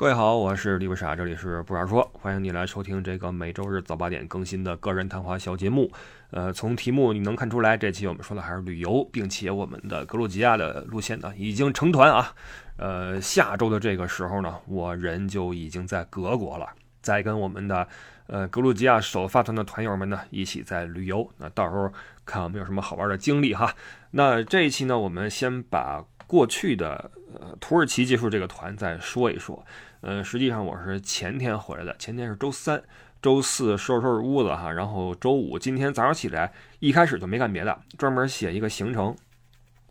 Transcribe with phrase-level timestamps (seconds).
[0.00, 5.92] 各位好，我是李不傻，这里是不傻说，欢迎你来收听这个每周日早八点更新的个人谈话小节目。
[6.30, 12.34] 呃，从题目你能看出来，这期我们说的还是旅游，并且我们的格鲁吉亚的路线呢已经成团啊。
[12.78, 16.66] 呃，下周的这个时候呢，我人就已经在格国了，
[17.02, 17.86] 在跟我们的
[18.26, 21.30] 呃格鲁吉亚首发团的团友们呢一起在旅游。
[21.36, 21.92] 那到时候
[22.24, 23.74] 看我们有什么好玩的经历哈。
[24.12, 29.62] 那这一期呢，我们先把过去的呃土耳其结束这个团再说一说。
[30.02, 32.82] 呃，实际上我是前天回来的，前天是周三，
[33.20, 39.14] 周四收拾收拾屋子哈，然后周五今天早上起来，一开始就没干别的，专门写一个行程，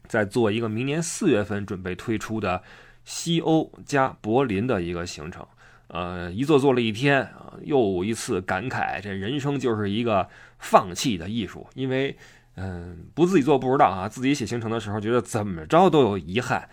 [0.08, 2.64] 在做一个明年四月份准备推出的
[3.06, 5.46] 西欧加柏林的一个行程。
[5.90, 12.18] 呃，一做做了一天啊，又一次感慨，这人生就是一个放弃的艺术，因为
[12.56, 16.68] 嗯，不自己做不知道啊，自己写行程的时候觉得怎么着都有遗憾，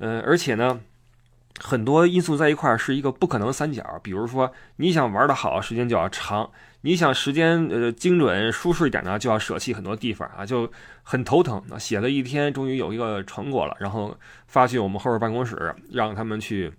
[0.00, 0.82] 嗯，而且呢。
[1.60, 10.68] 很多因素在一块儿是一个不可能三角，比如说你想玩的好，时间就要长；你想时间呃精准舒适一点呢，就要舍弃很多地方啊，就
[11.04, 11.62] 很头疼。
[11.78, 14.16] 写了一天，终于有一个成果了，然后
[14.48, 16.72] 发去我们后边办公室，让他们去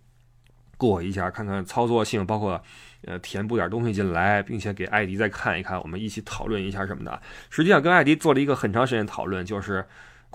[0.75, 2.61] 过一下，看看操作性，包括
[3.05, 7.21] 呃填补点东西进来，并且给艾迪再看一看，我们一起讨论一下什么的。
[7.49, 9.85] 实际上跟艾迪做了一个很长时间讨论，就是。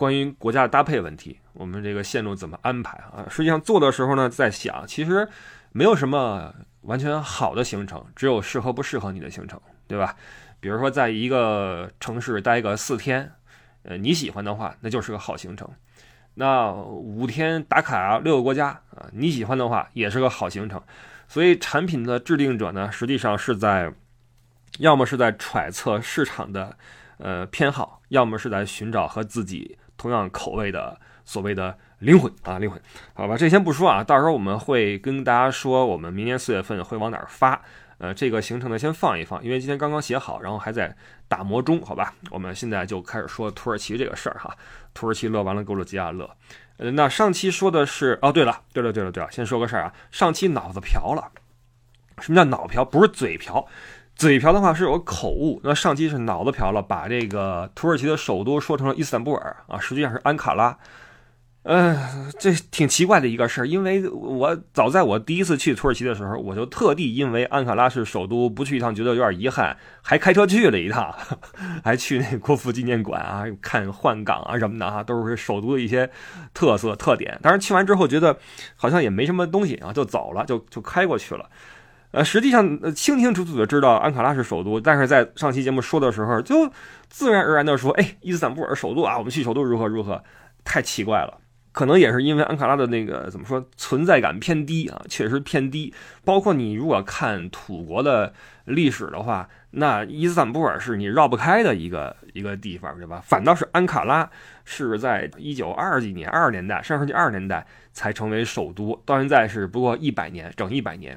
[0.01, 3.27] 关于国家的搭配问题，我们这个线路怎么安排啊？
[3.29, 5.29] 实际上做的时候呢，在想，其实
[5.73, 10.17] 没有什么完全好的行程，只有适合不适合你的行程，对吧？
[10.59, 13.31] 比如说，在一个城市待个四天，
[13.83, 15.69] 呃，你喜欢的话，那就是个好行程。
[16.33, 20.83] 那五天打卡六个国家啊，你喜欢的话，也是个好行程。
[21.29, 23.93] 所以，产品的制定者呢，实际上是在，
[24.79, 26.75] 要么是在揣测市场的
[27.19, 29.77] 呃偏好，要么是在寻找和自己。
[30.01, 32.81] 同样口味的所谓的灵魂啊，灵魂，
[33.13, 37.61] 好吧，这先不说啊，到时候我们会跟大家说，我们明年四月份会往哪儿发。
[37.99, 40.97] 呃，这个行程呢先放一放，因为今天刚刚写好，然后还在
[41.29, 42.15] 打磨中，好吧。
[42.31, 44.57] 我们现在就开始说土耳其这个事儿哈，
[44.95, 46.31] 土耳其乐完了，格鲁吉亚乐。
[46.79, 51.31] 呃，那上期说的是，哦，对了，对了，对了，对了，先说个事儿啊，上期脑子瓢了。
[52.21, 52.83] 什么叫脑瓢？
[52.83, 53.67] 不是嘴瓢。
[54.21, 60.77] 嘴瓢的话是有口误，那上期是脑子瓢了，把这个土耳其的首都说成了伊斯坦布尔啊，实际上是安卡拉。
[61.63, 71.15] 嗯，这挺奇怪的一个事儿，因为我早在我第一次去土耳其的时候，我就特地因为安卡拉是首都不去一趟，觉得有点遗憾，还开车去了一趟，
[71.83, 76.11] 还去那国父纪念馆啊，看换岗啊什么的啊，都是首都的一些
[76.53, 77.39] 特色特点。
[77.41, 78.39] 当然去完之后觉得
[78.77, 81.49] 好像也没什么东西啊，就走了，就就开过去了。
[82.13, 86.71] 呃，实际上清清楚楚的知道安卡拉是首都，但是在上期节目说的时候，就
[87.09, 90.23] 自然而然的说，哎，伊斯坦布尔首都啊，我们去首都如何如何，
[90.65, 91.39] 太奇怪了。
[91.73, 95.95] 可能也是因为安卡拉的那个怎么说存在感偏低啊，确实偏低。
[96.25, 98.33] 包括你如果看土国的
[98.65, 103.23] 历史的话，那伊斯坦布尔是你绕不开的一个一个地方，对吧？
[103.25, 104.29] 反倒是安卡拉
[104.65, 111.17] 是在一九二几年二十年代，上世纪二十年代才成为首都，到现在是不过一百年，整一百年。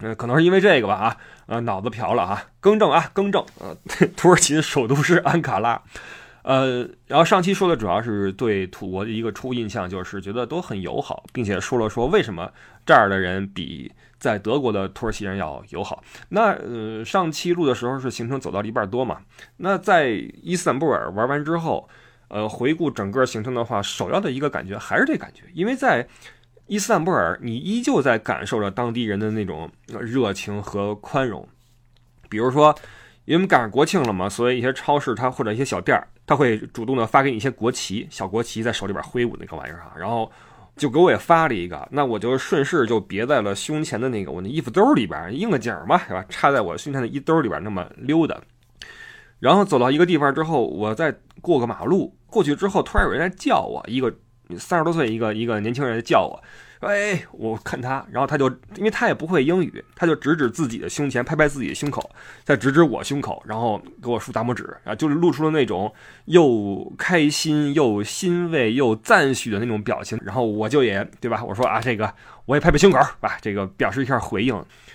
[0.00, 1.16] 呃，可能是因为这个吧，啊，
[1.46, 3.76] 呃，脑子瓢了啊，更正啊，更正，呃，
[4.16, 5.82] 土耳其的首都是安卡拉，
[6.42, 12.48] 呃，然后上期说的主要是对土国的一个初印象，就是觉得都很友好，并且说了说为什么
[12.86, 16.00] 这儿的人比在德国的土耳其人要友好。
[16.28, 19.18] 那呃，上期录的时候是行程走到了一半多嘛，
[19.56, 20.10] 那在
[20.42, 21.88] 伊斯坦布尔玩完之后，
[22.28, 26.06] 呃，回顾整个行程的话，首要的一个感觉还是这感觉，因为在。
[26.68, 31.46] 伊斯坦布尔，你依旧在感受着当地人的那种热情和宽容。
[32.28, 32.74] 比如说，
[33.24, 40.30] 因为赶上国庆了嘛，所以一些超市它或者一些小店儿，他会主动的发给你一些国旗，小国旗在手里边挥舞那个玩意儿哈，然后
[40.76, 46.22] 就给我也发了一个，那我就顺势就别在了胸前的那个我那衣服兜里边，应个景嘛，是吧？
[46.28, 48.38] 插在我胸前的衣兜里边那么溜达。
[49.40, 54.14] 然后走到一个地方之后，我再过个马路，过去之后突然有人在叫我，一个。
[54.56, 56.42] 三十多岁一个一个年轻人叫我，
[56.80, 62.10] 哎，我看他，然后他就因为他也不会英语，他就指指自己的胸前，拍拍自己的胸口，
[62.44, 65.92] 再指指我胸口，然后给我竖大拇指，啊，就是露出了那种
[66.26, 71.44] 又开心又欣慰又赞许的那种表情，然后我就也对吧？
[71.44, 72.12] 我说啊，这个
[72.46, 74.54] 我也拍拍胸口吧，这个表示一下回应。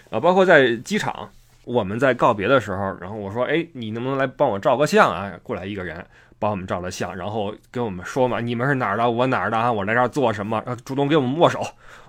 [0.10, 1.30] 啊，包括在机场，
[1.66, 5.32] 我们在告别的时候，然后我说，哎，你能不能来帮我照个相啊？
[5.44, 6.06] 过来一个人。
[6.44, 9.10] 帮我们照了相，然后跟我们说嘛，你们是哪儿的？
[9.10, 9.72] 我哪儿的啊？
[9.72, 10.62] 我来这儿做什么？
[10.84, 11.66] 主动给我们握手，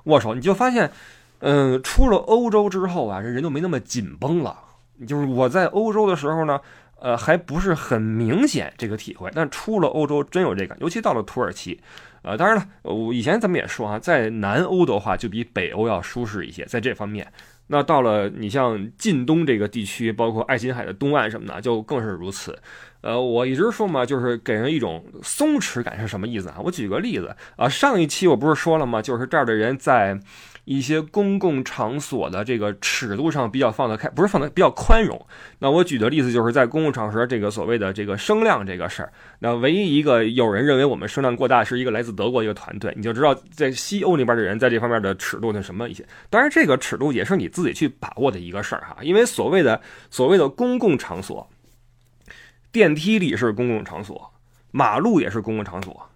[0.07, 0.35] 握手。
[0.35, 0.91] 你就发现，
[1.39, 4.59] 嗯，出了欧洲之后啊，这人就没那么紧绷了。
[5.07, 6.61] 就是我在欧洲的时候呢，
[7.01, 9.31] 呃，还不是很明显这个体会。
[9.33, 11.81] 但出了欧洲真有这个，尤其到了土耳其，
[12.23, 17.27] 呃，当然了，我以前咱们也说啊，在南欧的话就比北欧要舒适一些，在这方面。
[17.67, 22.59] 那到了你像近东这个地区，包括爱琴海的东岸什么的，就更是如此。
[23.05, 26.57] 呃，我一直说嘛，就是给人一种松弛感是什么意思啊？
[26.65, 29.03] 我举个例子啊，上一期我不是说了吗？
[29.03, 30.19] 就是这儿的人在
[30.65, 35.21] 一些公共场所的这个尺度上比较放得开，不是放得比较宽容。
[35.59, 39.13] 那我举的例子就是在公共场合这个所谓的这个声量这个事儿。
[39.41, 46.03] 那唯一一个有人认为我们声量过大，是一个来自德国一个团队，你就知道在西欧那边的人在这方面的尺度是什么一些。
[46.31, 49.79] 当然，这个尺度也是你自己去把握的一个事儿哈，因为所谓的
[50.11, 51.47] 所谓的公共场所。
[52.75, 54.33] 电梯里是公共场所，
[54.73, 56.11] 马路也是公共场所，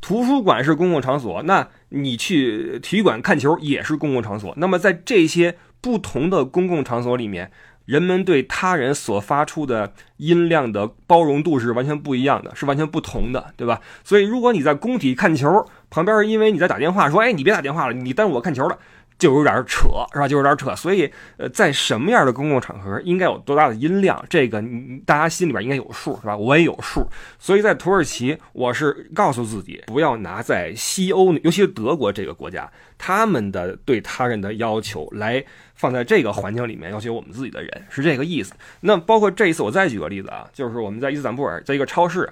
[0.00, 4.54] 图书馆是公共场所，那你去体育馆看球也是公共场所。
[4.56, 7.52] 那么在这些不同的公共场所里面，
[7.84, 13.82] 人们对他人所发出的音量的包容度是完全不一样的，是完全不同的，对吧？
[14.02, 18.78] 所以如果你在工体看球，旁边因为你在打电话说，哎，你别打电话了，你耽误我看球了。
[19.20, 20.26] 就有点扯，是吧？
[20.26, 20.74] 就有点扯。
[20.74, 24.60] 所以，呃，在什么样的公共场合应该有多大的音量，这个
[25.06, 26.36] 大家心里边应该有数，是吧？
[26.36, 27.06] 我也有数。
[27.38, 32.68] 所以在土耳其，我是告诉自己，不要拿在西欧，尤其是德国这个国家，
[32.98, 35.44] 他们的对他人的要求来
[35.74, 38.54] 放在这个环境里面要求我们自己的人，是这个意思。
[38.80, 42.28] 那包括这一次，我再举个例子啊，就是我们在伊斯坦布尔，在一个超市。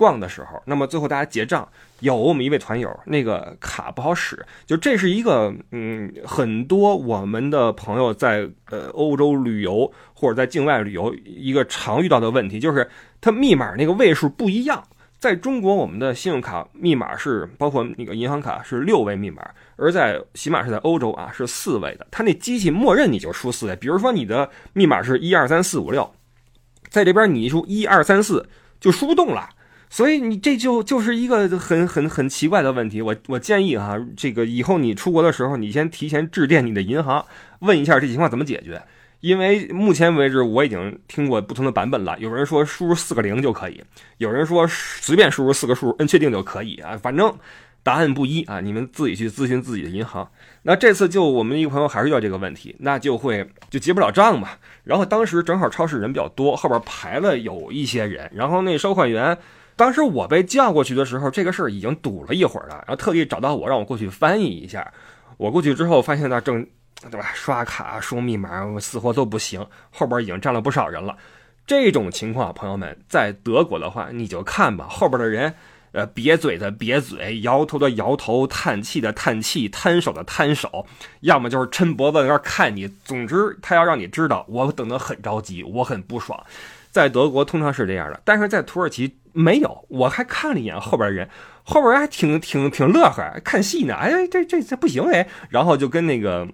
[0.00, 1.68] 逛的时候，那么最后大家结账，
[1.98, 12.88] 有我们一位团友那个卡不好使，就这是一个嗯，很多我们的朋友在呃欧洲旅游或者在境外旅游一个常遇到的问题，就是
[13.20, 14.82] 它密码那个位数不一样。
[15.18, 23.76] 在中国，我们的信用卡密码是包括那个银行卡是六位密码，而在起码是在欧洲啊是四位的，它那机器默认你就输四位。
[23.76, 26.10] 比如说你的密码是一二三四五六，
[26.88, 28.48] 在这边你一输一二三四
[28.80, 29.46] 就输不动了。
[29.90, 33.02] 所以你这就就是一个很很很奇怪的问题。
[33.02, 37.26] 我我建议哈，这个以后你出国的时候，你先提前致电你的银行，
[37.58, 38.80] 问一下这情况怎么解决。
[39.18, 42.16] 因为目前为止我已经听过不同的版本了。
[42.20, 43.82] 有人说输入四个零就可以，
[44.18, 46.96] 有人说随便输入四个数，摁确定就可以啊。
[46.96, 47.36] 反正
[47.82, 50.30] 答案不一啊，你们自己去咨询自己的银行。
[50.62, 54.50] 那这次就我们一个朋友还是遇到这个问题，那就会就结不了账嘛。
[54.84, 59.36] 然后当时正好超市人比较多，后边排了有一些人，然后那收款员。
[59.76, 64.92] 当时我被叫过去的时候，这个事儿已经堵了一会儿了，然后特地找到我，让我过去翻译一下。
[65.36, 66.66] 我过去之后，发现那正
[67.10, 69.66] 对吧，刷卡、输密码，死活都不行。
[69.90, 71.16] 后边已经站了不少人了。
[71.66, 75.54] 这种情况，朋友们，在德国的话，你就看吧，后边的人，
[75.92, 80.84] 呃，瘪嘴的瘪嘴，摇头的摇头，叹气的叹气，摊手的摊手，
[81.20, 82.86] 要么就是抻脖子在那看你。
[83.04, 86.38] 总之，他要让你知道，我等得很着急，我很不爽。
[86.90, 89.16] 在德国通常是这样的，但是在土耳其。
[89.32, 91.28] 没有，我还看了一眼后边人，
[91.62, 93.94] 后边人还挺挺挺乐呵，看戏呢。
[93.94, 96.48] 哎，这这这不行哎，然后就跟那个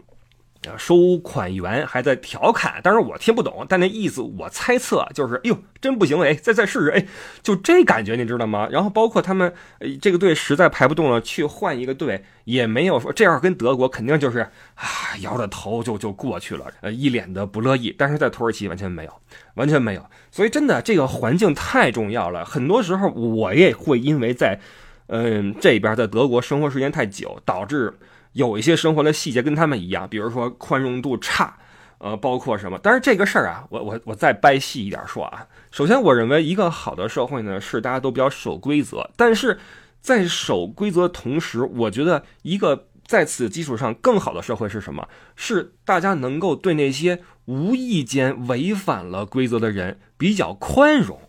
[0.79, 7.07] 收款员还在调侃，但是我听不懂，但那意思我猜测就是，哎呦，真不行哎，再再试试哎，
[7.43, 8.69] 就这感觉你知道吗？
[8.71, 9.53] 然后包括他们
[10.01, 14.41] 这个队实在排不动了，去换一个队，也没有说这样跟德国肯定就是
[14.75, 17.95] 啊摇着头就就过去了，呃，一脸的不乐意。
[17.97, 19.13] 但是在土耳其完全没有，
[19.55, 20.05] 完全没有。
[20.31, 22.45] 所以真的，这个环境太重要了。
[22.45, 24.59] 很多时候，我也会因为在，
[25.07, 27.95] 嗯，这边在德国生活时间太久，导致
[28.37, 31.57] 有一些生活的细节跟他们一样，比如说宽容度差，
[31.99, 32.79] 呃，包括什么。
[32.83, 35.47] 但是这个事儿啊，我我我再掰细一点说啊。
[35.71, 39.11] 首先，我认为一个好的社会呢，是大家都比较守规则。
[39.17, 39.59] 但是
[40.01, 42.87] 在守规则的同时，我觉得一个。
[43.07, 45.07] 在此基础上，更好的社会是什么？
[45.37, 51.21] 是大家能够对那些无意间违反了规则的人比较宽容，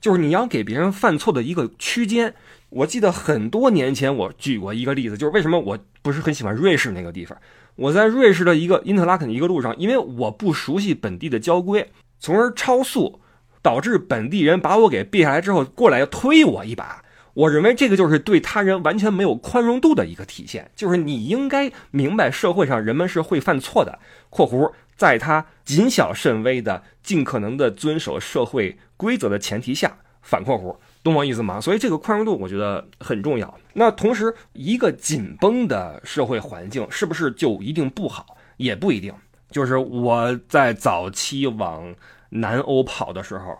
[0.00, 2.36] 就是你要给别人犯错的一个区间。
[2.68, 7.36] 我记得很多年前我举过一个例子，就是为什么我不是很喜欢瑞士那个地方。
[7.74, 13.18] 我在瑞士的一个因特拉肯一个路上，因为我不熟悉本地的交规，从而超速，
[13.60, 17.02] 导致本地人把我给别下来之后，过来要推我一把。
[17.34, 23.98] 我认为这个就是对他人完全没有宽容度的一个体现，就是你应该明白社会上人们是会犯错的
[24.30, 31.60] （括弧在他谨小慎微的、尽可能的遵守社会规则的前提下），反括弧，懂我意思吗？
[31.60, 33.58] 所以这个宽容度我觉得很重要。
[33.72, 38.36] 那同时，一个紧绷的社会环境是不是就一定不好？
[38.56, 39.14] 也不一定。
[39.50, 41.94] 就是我在早期往
[42.30, 43.56] 南欧跑的时候。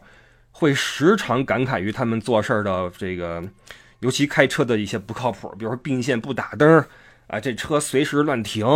[0.58, 3.44] 会时常感慨于他们做事的这个，
[4.00, 6.82] 尤其开车的一些不靠谱，比如说并线不打灯
[7.26, 8.66] 啊，这车随时乱停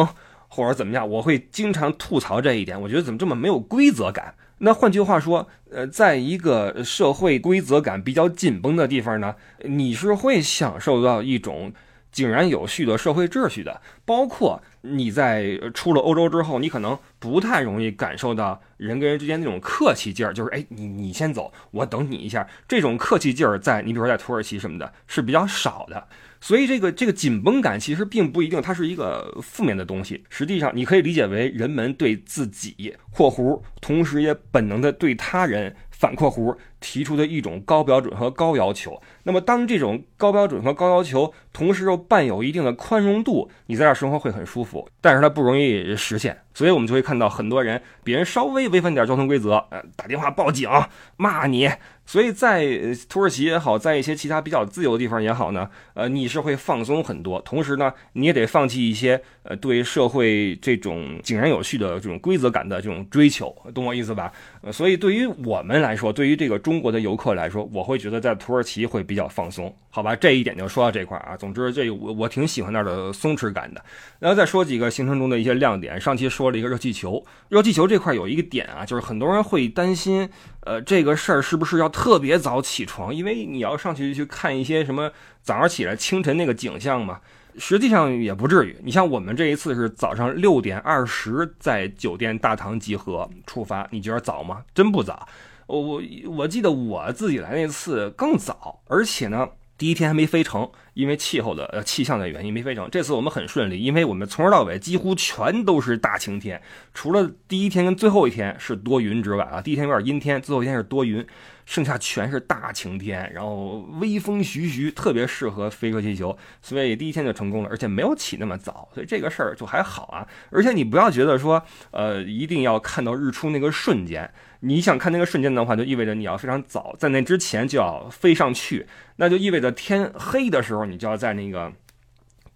[0.47, 2.79] 或者怎么样，我会经常吐槽这一点。
[2.79, 4.35] 我觉得怎么这么没有规则感？
[4.63, 11.73] 那换句话说，呃，在一个社会规则感比较紧绷的地方呢，你是会享受到一种
[12.13, 13.81] 井然有序的社会秩序的。
[14.05, 22.47] 包括你在出了欧洲之后，你可能不太容易感受到人跟人之间那种客气劲儿，就是哎，你你先走，我等你一下。
[22.69, 26.07] 这种客气劲儿，在你比如说在土耳其什么的，是比较少的。
[26.41, 39.01] 所以这个这个紧绷感其实并不一定它是一个负面的东西，实际上你可以理解为人们对自己（括弧）同时也本能的对他人（反括弧）提出的一种高标准和高要求。
[39.25, 46.39] 那么当这种高标准和高要求同时又伴有一定的宽容度，你在这生活会很舒服，但是它不容易实现。
[46.55, 50.69] 所以我们就会看到很多人，别人稍微违反点交通规则，呃，打电话报警
[51.17, 51.71] 骂你。
[52.05, 52.67] 所以在
[53.09, 64.33] 土耳其也好，在一些其他比较自由的地方也好呢，呃，你是会放松很多，同时呢，你也得放弃一些呃对社会这种井然有序的这种规则感的这种追求，懂我意思吧？
[64.63, 70.15] 呃，所以对于我们来来说，对于这个中国的游客来说，我会觉得在土耳其会比较放松，好吧？
[70.15, 71.37] 这一点就说到这块啊。
[71.37, 73.85] 总之，这我我挺喜欢那儿的松弛感的。
[74.21, 80.31] 然后再说几个行程中的一些亮点，上期说了一个热气球，热气球这块有一个点啊，就是很多人会担心。
[80.61, 83.13] 呃，这个事儿是不是要特别早起床？
[83.13, 85.11] 因为你要上去去看一些什么
[85.43, 87.19] 早上起来清晨那个景象嘛。
[87.59, 88.77] 实际上也不至于。
[88.81, 94.63] 你像我们这一次是早上六点二十在酒店大堂集合出发，你觉得早吗？
[94.73, 95.27] 真不早。
[95.71, 96.03] 我我
[96.37, 99.49] 我记得我自己来那次更早，而且呢。
[99.81, 102.87] 第一天还没飞成，因为气候的呃气象的原因没飞成。
[102.91, 106.61] 这次我们很顺利，因为我们从头到尾几乎全都是大晴天，
[106.93, 111.27] 除了第一天跟最后一天是多云之外啊，第一天有点阴天，最后一天是多云，
[111.71, 120.27] 剩下全是大晴天，然后微风徐徐，特别适合飞热气球，所以第一天就成功了，而且没有起那么早，所以这个事儿就还好啊。
[120.51, 121.63] 而且你不要觉得说
[121.93, 124.29] 呃一定要看到日出那个瞬间。
[124.63, 131.73] 你想看那个瞬间的话，就意味着你要非常早，在那之前就要飞上去，那就意味着天黑的时候，你就要在那个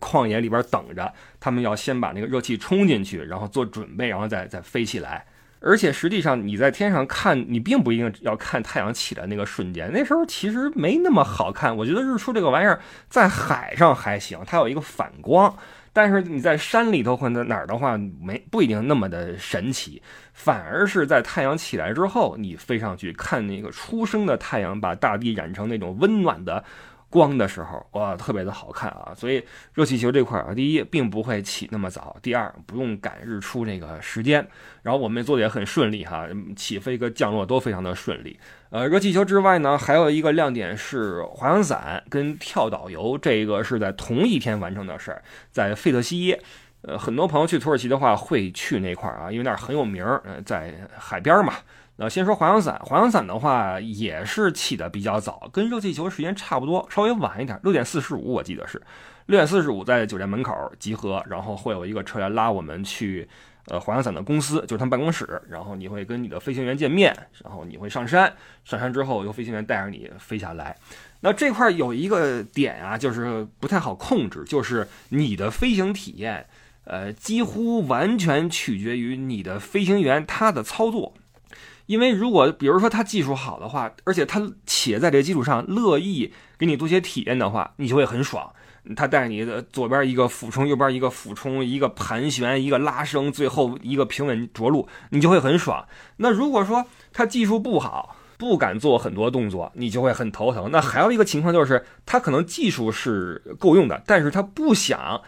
[0.00, 1.14] 旷野里边等着。
[1.38, 5.25] 他们要先把那个热气冲进去，然后做准备，然后再再飞起来。
[5.66, 11.75] 而且实际上你在天上看，你并不一定要看太阳起来那个瞬间，那时候其实没那么好看。
[11.75, 12.78] 我觉得日出这个玩意儿
[13.09, 15.56] 在海上还行，它有一个反光。
[15.94, 20.02] 但是你在山里头或者哪儿的话，没不一定那么的神奇，
[20.33, 26.62] 反而是在太阳起来之后，你飞上去看那个初升的太阳，把大地染成那种温暖的。
[27.14, 29.14] 光的时候哇，特别的好看啊！
[29.16, 29.40] 所以
[29.73, 34.44] 热气球这块啊，第一并不会起那么早，第二不用赶日出这个时间。
[34.83, 38.37] 然后我们做的也很顺利哈，起飞跟降落都非常的顺利。
[38.71, 46.42] 呃，热气球之外呢，还有一个亮点是滑翔伞跟跳岛游，这个是在同一天完成的事儿，在费特西耶。
[46.83, 51.54] 呃，很多朋友去土耳其的话会去那块儿啊，因为那儿很有名儿，在海边嘛。
[51.97, 58.83] 那先说滑翔伞，滑翔伞的话也是起的比较早，跟热气球时间差不多，稍微晚一点，六点四十五我记得是
[59.27, 63.29] 六点四十五在酒店门口集合，然后会有一个车来拉我们去，
[63.69, 68.35] 呃，滑翔伞的公司，就是他们办公室，然后你会跟你的飞行员见面，然后你会上山，
[68.65, 70.77] 上山之后由飞行员带着你飞下来。
[71.21, 76.45] 那这块有一个点啊，就是不太好控制，就是你的飞行体验，
[76.87, 81.15] 呃，几乎完全取决于你的飞行员他的操作。
[81.87, 88.53] 因为如果比如说他技术好的话，而且他且在这基础上乐意给你多些体验的话，你就会很爽。
[88.95, 95.87] 他带你的左边一个俯冲，右边一个俯冲，一个盘旋，一个拉升，最后一个平稳着陆，你就会很爽。
[96.19, 100.71] 那如果说他技术不好，不敢做很多动作，你就会很头疼。
[100.71, 105.23] 那还有一个情况就是，他可能技术是够用的，但是他不想，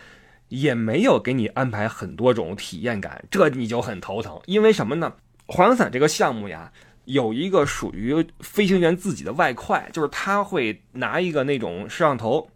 [0.49, 4.39] 也没有给你安排很多种体验感，这你就很头疼。
[4.45, 5.15] 因为什么呢？
[5.47, 6.71] 滑翔伞这个项目呀，
[7.05, 12.51] 有一个属于飞行员自己的外快，就是他会拿一个那种摄像头，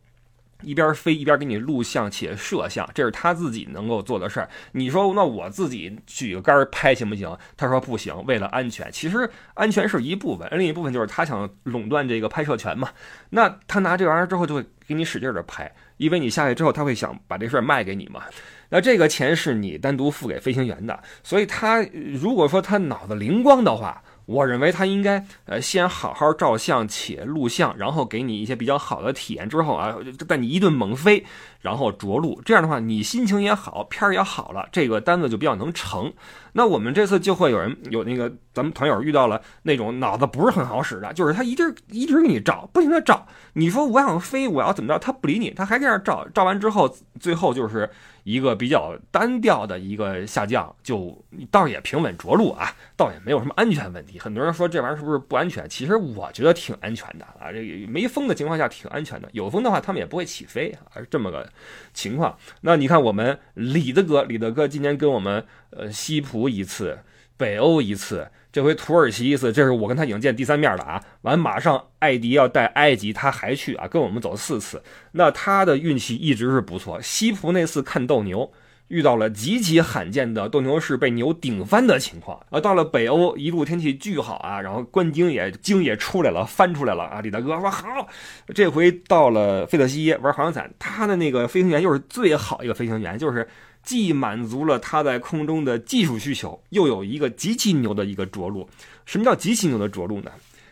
[0.62, 4.48] 一边飞一边给你录像且摄像，这是他自己能够做的事儿。
[4.72, 7.34] 你说那我自己举个杆儿拍行不行？
[7.56, 8.90] 他说不行，为了安全。
[8.90, 12.90] 其实安全是一部分，另一部分就是他想垄断这个拍摄权嘛。
[13.30, 18.24] 那他拿这玩意儿之后就会给你使劲儿的拍，因为你下去之后他会想把这事儿卖给你嘛。
[18.70, 21.82] 那这个钱是你单独付给飞行员的，所以他
[22.14, 29.96] 如果说他脑子灵光的话，我认为他应该呃先好好照相且录像，然后给你一些比较好的体验之后啊，
[30.28, 31.24] 带你一顿猛飞，
[31.60, 32.40] 然后着陆。
[32.44, 36.12] 这样的话，你心情也好，片儿也好了，这个单子就比较能成。
[36.52, 43.26] 那我们这次就会有人有那个咱们团友遇到了那种脑子不是很好使的，就是他一直一直给你照，不停的照。
[43.54, 46.24] 你说我想飞，我要怎么着，他不理你，他还这样照。
[46.32, 47.90] 照完之后，最后就是
[48.24, 54.18] 一个比较单调的一个下降，就倒也平稳着陆啊，倒也没有什么安全问题。
[54.18, 55.68] 很多人说这玩意儿是不是不安全？
[55.68, 61.48] 其实我觉得挺安全的啊，这个没风的情况下挺安全的，有风的话他们也不会起飞啊，是这么个
[61.92, 62.36] 情况。
[62.62, 66.98] 那你看我们李德哥，李德哥今年跟我们呃西普一次，
[67.36, 68.28] 北欧一次。
[68.52, 71.00] 这回土耳其一次，这是我跟他已经见第三面了啊！
[71.22, 74.82] 完，马上艾迪要带埃及，他还去啊，跟我们走四次。
[75.12, 77.00] 那他的运气一直是不错。
[77.00, 78.50] 西普那次看斗牛，
[78.88, 82.40] 遇到了极其罕见的斗牛士被牛顶翻的情况。
[82.50, 87.20] 啊，到了北欧，一路天气巨好啊，然后观鲸也鲸也出来了，翻出来了啊！
[87.20, 88.08] 李大哥说好。
[88.52, 93.46] 这回到了费特西耶玩滑翔伞，他的那个飞行员又是最好一个飞行员，就是。
[93.82, 98.68] 既满足了他在空中的技术需求，又有一个极其牛的一个着陆。
[99.04, 100.30] 什么叫极其牛的着陆呢？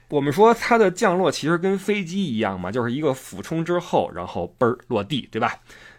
[0.09, 5.55] 我们说它的降落其实跟飞机一样嘛，就是一个俯冲之后，然后嘣儿落地，对吧？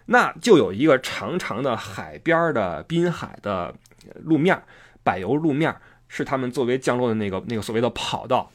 [0.07, 3.75] 那就有一个长长的海边的滨海的
[4.15, 4.59] 路面，
[5.03, 5.75] 柏油路面
[6.07, 8.51] 是他们作为降落的那个那个所谓的跑道。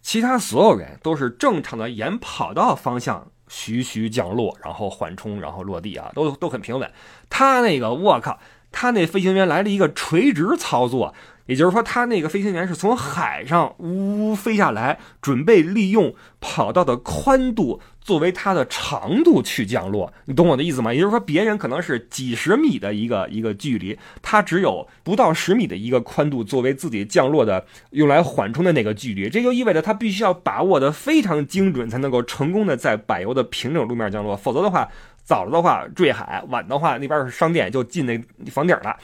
[0.00, 3.30] 其他所有人都是正常的沿跑道方向。
[3.48, 6.90] 徐徐降落，然后缓冲，然后落地啊，都都很平稳。
[7.30, 8.38] 他那个，我靠，
[8.72, 11.14] 他那飞行员来了一个垂直操作。
[11.46, 20.12] 也就是说，他那个飞行员是从海上呜飞下来，准备利用跑道的宽度作为它的长度去降落。
[20.26, 20.92] 你懂我的意思吗？
[20.92, 29.28] 也就是说，别人可能是几十米的一个一个距离，他只有不到十米的一个宽度作为自己降落的用来缓冲的那个距离。
[29.28, 34.36] 这就意味着他必须要把握的非常精准，才能够成功的在柏油的平整路面降落。
[34.36, 34.88] 否则的话，
[35.26, 38.16] 早了的话坠海，晚的话那边是商店就进那
[38.48, 38.96] 房顶了，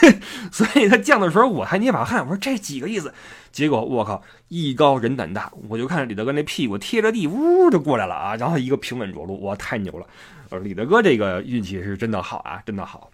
[0.52, 3.12] 所以他降的时候我还捏把汗，我说这几个意思，
[3.50, 10.06] 结果我靠，艺高人胆大，我就看李德哥那屁股贴着地，呜就过来了啊，然后一个平稳着陆，哇，太牛了，
[10.50, 13.09] 呃，李德哥这个运气是真的好啊，真的好。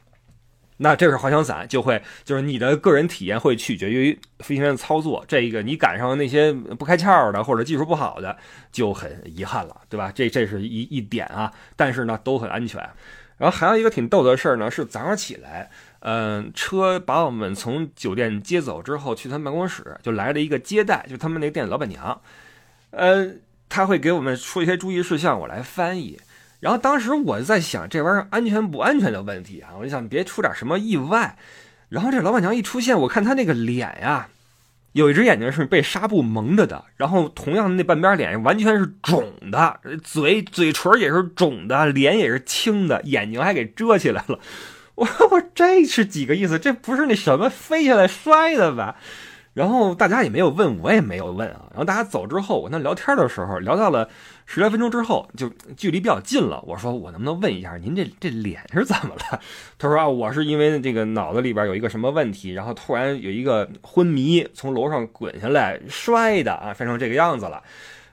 [0.79, 5.25] 那这是滑翔伞，就会就是你的个人体验会取决于飞行员的操作。
[5.27, 8.37] 这个你赶上那些不开窍的或者技术不好的，
[8.71, 10.13] 就很遗憾了，对吧？
[10.15, 11.53] 这这是一一点啊。
[11.77, 12.87] 但是呢，都很安全。
[13.39, 22.21] 然后还有一个挺逗的事儿呢，是早上起来，嗯，车把我们从酒店接走之后，去他们办公室就来了一个接待，就他们那个店老板娘，
[22.91, 23.31] 呃，
[23.69, 26.19] 他会给我们说一些注意事项，我来翻译。
[26.61, 31.37] 然后当时我在想这玩意儿安全不安全的问题啊，我就想别出点什么意外。
[31.89, 34.29] 然后这老板娘一出现，我看她那个脸呀，
[34.93, 44.41] 有一只眼睛是被纱布蒙着的，然后同样的那半边脸完全是肿的，嘴嘴唇也是肿的，脸也是青的，眼睛还给遮起来了。
[44.97, 46.59] 我说我这是几个意思？
[46.59, 48.97] 这不是那什么飞下来摔的吧？
[49.53, 51.67] 然后大家也没有问，我也没有问啊。
[51.71, 54.09] 然后大家走之后，我那聊天的时候聊到了
[54.47, 56.63] 十来分钟之后，就距离比较近了。
[56.67, 59.41] 我说我能不能问一下您这这脸是怎么了？
[59.77, 67.63] 他说啊，我是因为这个脑子里边有一个什么问题，然后突然有一个昏迷，从楼上滚下来摔的啊，摔成这个样子了。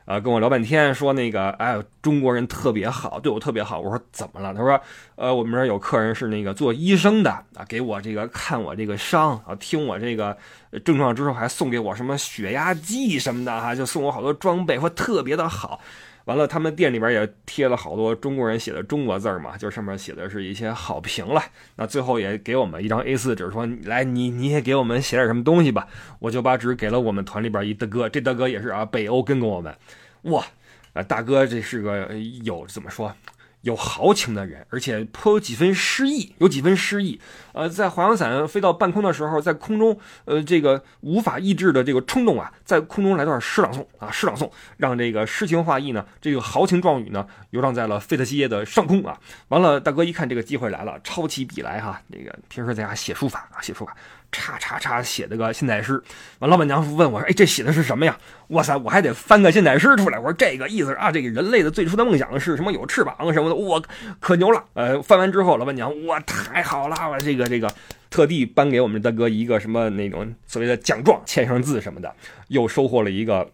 [0.05, 3.79] 呃，跟我聊半天，说那个，哎，中国人特别好，对我特别好。
[3.79, 4.53] 我说怎么了？
[4.53, 4.81] 他说，
[5.15, 10.35] 呃，我们这儿有客人是那个做医生的啊，给我这个看我这个伤啊，听我这个
[10.83, 15.79] 症状之后，还送给我什么血压计什么的哈，就送我好多装备，说特别的好。
[16.25, 21.41] 完了，他们店里边也贴了好多中国人写的中国字儿嘛，就上面写的是一些好评了。
[21.75, 25.87] 那最后也给我们一张 A4 纸，说来你你也给我们写点什么东西吧。
[26.19, 29.75] 我就把纸给了我们团里边一大哥，这大哥也是啊，北欧跟过我们，
[30.23, 30.45] 哇，
[30.93, 32.07] 啊大哥这是个
[32.43, 33.13] 有怎么说？
[33.63, 37.19] 有豪情的人，而且颇有几分诗意，有几分诗意。
[37.53, 49.17] 呃，在滑翔伞飞到半空的时候，在空中，呃，这个无法抑制的这个冲动啊，在空中来段诗朗诵啊，诗朗诵，让这个诗情画意呢，这个豪情壮语呢，游荡在了费特西耶的上空啊。
[49.47, 53.95] 完了，大哥一看这个机会来了，抄起笔来哈，那个平时在家写书法啊，写书法。
[54.33, 56.03] 叉叉叉写的个现代诗，
[56.39, 58.17] 完老板娘问我说：“哎，这写的是什么呀？”
[58.49, 60.17] 哇塞，我还得翻个现代诗出来。
[60.17, 62.73] 我说：“这个意思啊，这个人类的最初的梦想是什么？
[62.73, 63.81] 有翅膀什么的。”我
[64.19, 64.61] 可牛了。
[64.73, 66.95] 呃，翻完之后，老板娘我，太好了！
[67.09, 67.73] 我这个这个，
[68.09, 72.13] 特地颁给我们大哥一个什么那种所谓的奖状，签上字什么的，
[72.49, 73.49] 又收获了一个。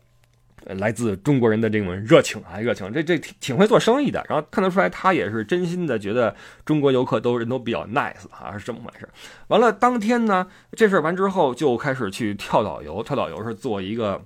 [0.65, 4.25] 来自中国人的这种热情啊，热情，这这挺挺会做生意的。
[4.29, 9.07] 然后看得出来，他也是真心的，觉得中国游客都人都比较 nice 啊，是这么回事。
[9.47, 13.01] 完了，当天呢，这事儿完之后，就开始去跳导游。
[13.01, 14.23] 跳导游是做一个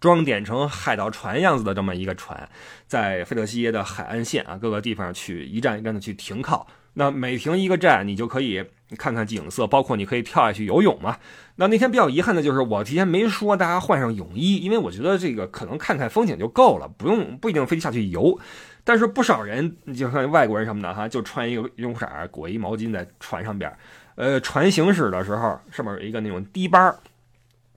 [0.00, 2.48] 装点成海盗船样子的这么一个船，
[2.86, 6.66] 在费特西耶的海岸线啊各个地方去一站一站的去停靠。
[6.98, 8.64] 那每停一个站，你就可以
[8.96, 11.16] 看看景色，包括你可以跳下去游泳嘛。
[11.54, 18.36] 那那天比较遗憾的就是我提前没说大家换上泳衣，因为我觉得这个可能看看风景就够了，不用不一定非得下去游。
[18.82, 23.72] 但是不少人，就像外国人什么的哈，就穿一个泳裤衩，裹一毛巾在船上边。
[24.16, 26.92] 呃，船行驶的时候，上面有一个那种低班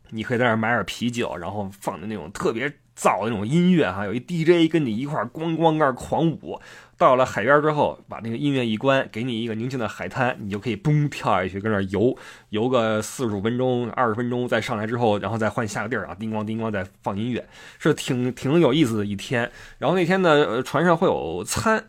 [0.10, 6.62] 你可以在那买点啤酒，然后放的那种特别造那种音乐哈，有一 DJ 跟你一块儿咣咣那儿狂舞。
[7.00, 12.16] 到了海边之后，把那个音乐一关，给你一个宁静的海滩，你就可以嘣跳下去，跟那儿游
[12.50, 17.44] 游个四十五分钟、二十分钟，再上来之后，然后再换下个地儿啊，叮咣叮咣再放音乐，
[17.80, 19.52] 是挺挺有意思的一天。
[19.80, 21.86] 然后那天呢，船上会有餐。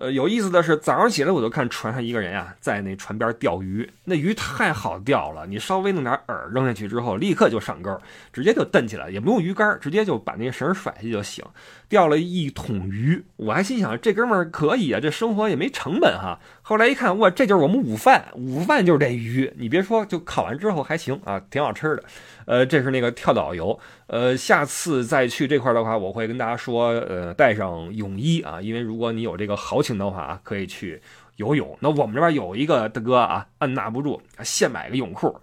[0.00, 3.86] 呃，有意思的是，早上起来我就看船上一个人呀，在那船边钓鱼。
[4.02, 7.94] 那鱼太好钓了，你稍微弄点饵扔下去之后，立刻就上钩，
[8.32, 11.44] 直接就蹬起来，也不用鱼竿，直接就把那绳甩下去就行。
[11.90, 16.38] 钓了一桶鱼，我还心想这哥们儿可以啊，这生活也没成本哈。
[16.62, 19.52] 后来一看，哇，这就是我们午饭，午饭就是这鱼。
[19.56, 22.04] 你别说，就烤完之后还行啊，挺好吃的。
[22.46, 23.76] 呃，这是那个跳岛游。
[24.06, 31.02] 呃，下次再去这块的话，我会跟大家说，呃，带上泳衣啊，因为如果你有这个豪情的话，可以去
[31.36, 31.76] 游泳。
[31.80, 35.36] 那我们这边有一个大哥啊，按捺不住，现买个泳裤，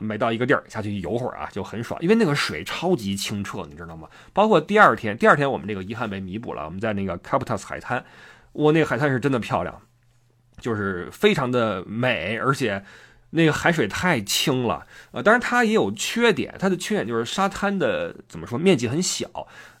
[0.00, 4.08] 每到一个地儿下去游会儿啊，就很爽，因为那个水超级清澈，你知道吗？
[4.32, 8.04] 包括第二天，第二天我们这个遗憾被弥补了，我们在那个 Capitas 海滩，
[8.52, 9.80] 我那个海滩是真的漂亮，
[10.60, 12.82] 就是非常的美，而且。
[13.30, 19.28] 那个海水太清了，呃，当然它也有缺点，它的缺点就是沙滩的怎么说面积很小，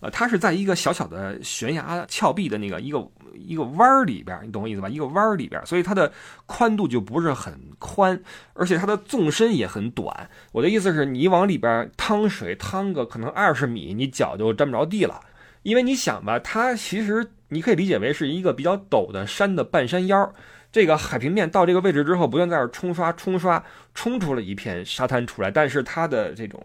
[0.00, 4.88] 呃，它是在一个小小的悬崖峭壁的那个一个一个弯儿里边，你懂我意思吧？
[4.88, 6.12] 一个弯儿里边，所以它的
[6.44, 8.20] 宽度就不是很宽，
[8.52, 10.28] 而且它的纵深也很短。
[10.52, 15.20] 我的意思是你往里边趟水趟个可能二十米，你脚就沾不着地了，
[15.62, 20.34] 因为你想吧，它其实你可以理解为是一个比较陡的山的半山腰。
[20.70, 23.62] 这个海平面到这个位置之后，不断在这冲刷、冲刷、
[23.94, 25.50] 冲出了一片沙滩出来。
[25.50, 26.62] 但是它的这种，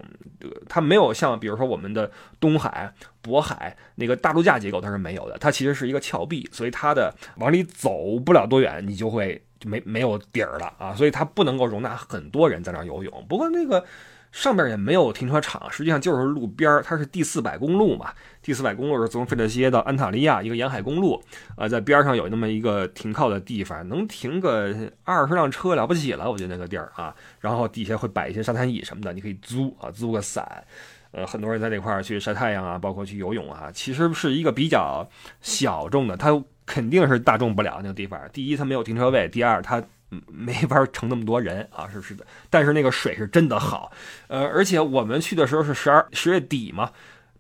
[0.68, 5.38] 它没有像比如说我们的东海、渤海那个大陆架结构，它是没有的。
[5.39, 10.94] 它其实是一个峭壁，所以它的往里走不了多远，你就会就没没有底儿了啊！
[10.94, 13.26] 所以它不能够容纳很多人在那儿游泳。
[13.28, 13.86] 不过那个。
[14.34, 18.12] 上边也没有停车场，实际上就是路边它是第四百公路嘛。
[18.41, 21.24] 第四百公路是从费特西耶到安塔利亚一个沿海公路，
[21.56, 27.15] 呃，在边上有那么一个停靠的地方，能停个二十辆车了不起了，我觉得那个地儿啊。
[27.39, 30.65] 然后底下会摆一些沙滩椅什么的，你可以租啊，租个伞。
[31.12, 35.08] 呃，很多人在那块儿去晒太阳啊，包括去游泳啊，其实是一个比较
[35.41, 36.30] 小众的，它
[36.65, 38.19] 肯定是大众不了那个地方。
[38.34, 39.80] 第一，它没有停车位；第二，它。
[40.28, 43.91] 没法盛那么多人啊，是是的，但是那个水是真的好，
[44.28, 46.91] 呃，而且我们去的时候是十二十月底嘛，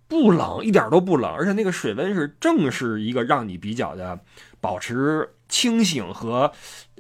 [0.07, 4.19] 不冷，一点都不冷，而且那个水温是正是一个让你比较的
[4.61, 6.51] 保持清醒和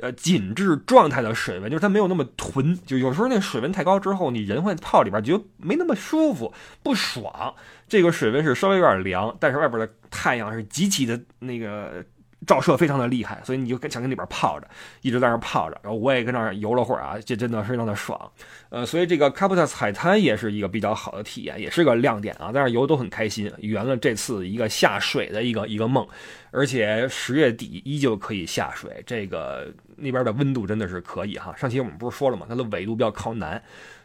[0.01, 7.53] 呃紧致状态的水温，就是它没有那么囤，就有时候那水温太高之后，你人会泡里边觉得没那么舒服，不爽。
[7.87, 12.03] 这个水温是稍微有点凉，但是外边的太阳是极其的那个。
[12.45, 14.67] 照射非常的厉害，所以你就想跟里边泡着，
[15.01, 15.79] 一直在那泡着。
[15.83, 18.31] 然后我也跟那游了会儿啊，这真的非常的爽。
[18.69, 26.07] 呃，所以这个 c a p t a s 海滩也是一个比较好的体验，也是个亮点啊，在那游都很开心，圆了这次一个下水的一个一个梦。
[26.51, 31.55] 而且十月底依旧可以下水，这个那边的温度真的是可以哈。
[31.57, 32.45] 上期我们不是说了吗？
[32.47, 33.61] 它的纬度比较靠南。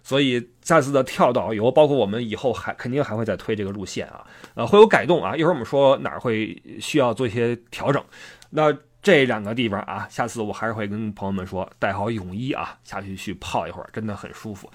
[0.08, 5.36] 所以下次的跳岛游，包括我们以后还肯定还会再推这个路线啊，呃，会有改动啊。
[5.36, 8.02] 一会儿我们说哪儿会需要做一些调整。
[8.48, 14.70] 那这两个地方啊，下次我还是会跟朋友们说，带好泳衣啊，下去去泡一会儿，真的很舒服。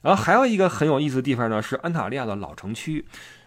[0.00, 3.04] 然后还有一个很有意思的地方呢，是安塔利亚的老城区。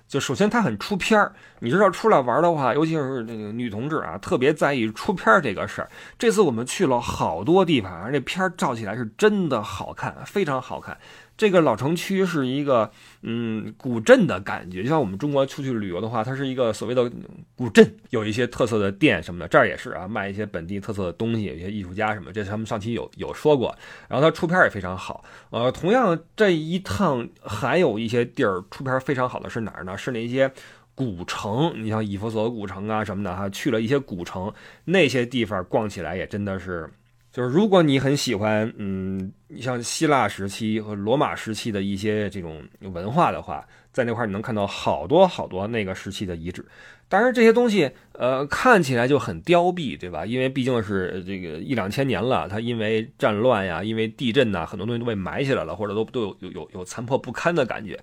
[0.08, 5.90] 就首先它很出片儿，你知道出来玩的话，尤其是那个女同志啊，特别在意出片儿这个事儿。
[6.20, 10.96] 这次我们去了好多地方，这片儿照起来是真的好看，非常好看。
[11.38, 12.90] 这个老城区是一个
[13.22, 17.12] 嗯古镇的感觉，就像我们中国出去旅游的话，它是一个所谓的
[17.56, 19.48] 古镇，有一些特色的店什么的。
[19.48, 23.76] 这儿也是啊，卖一些本地特色的东西，有些艺术家什么，这他们上期有有说过。
[24.08, 25.26] 然后它出片也非常好。
[25.50, 29.98] 呃，同样这一趟还有一些地儿出片非常好的是哪儿呢？
[29.98, 30.50] 是那些
[30.96, 34.54] 古城，你像以弗所古城啊什么的哈，去了一些古城，
[34.86, 36.90] 那些地方逛起来也真的是。
[37.36, 46.66] 就是如果你很喜欢，嗯，你像希腊时期和罗马时期的一些这种文化的话，在那块你能看到好多好多那个时期的遗址。
[47.10, 50.26] 当然这些东西，呃，看起来就很凋敝，对吧？
[50.26, 58.00] 因为毕竟是这个一两千年了，它因为战乱呀，因为地震呐，很多东西都被埋起来了，或者都都有有有有残破不堪的感觉。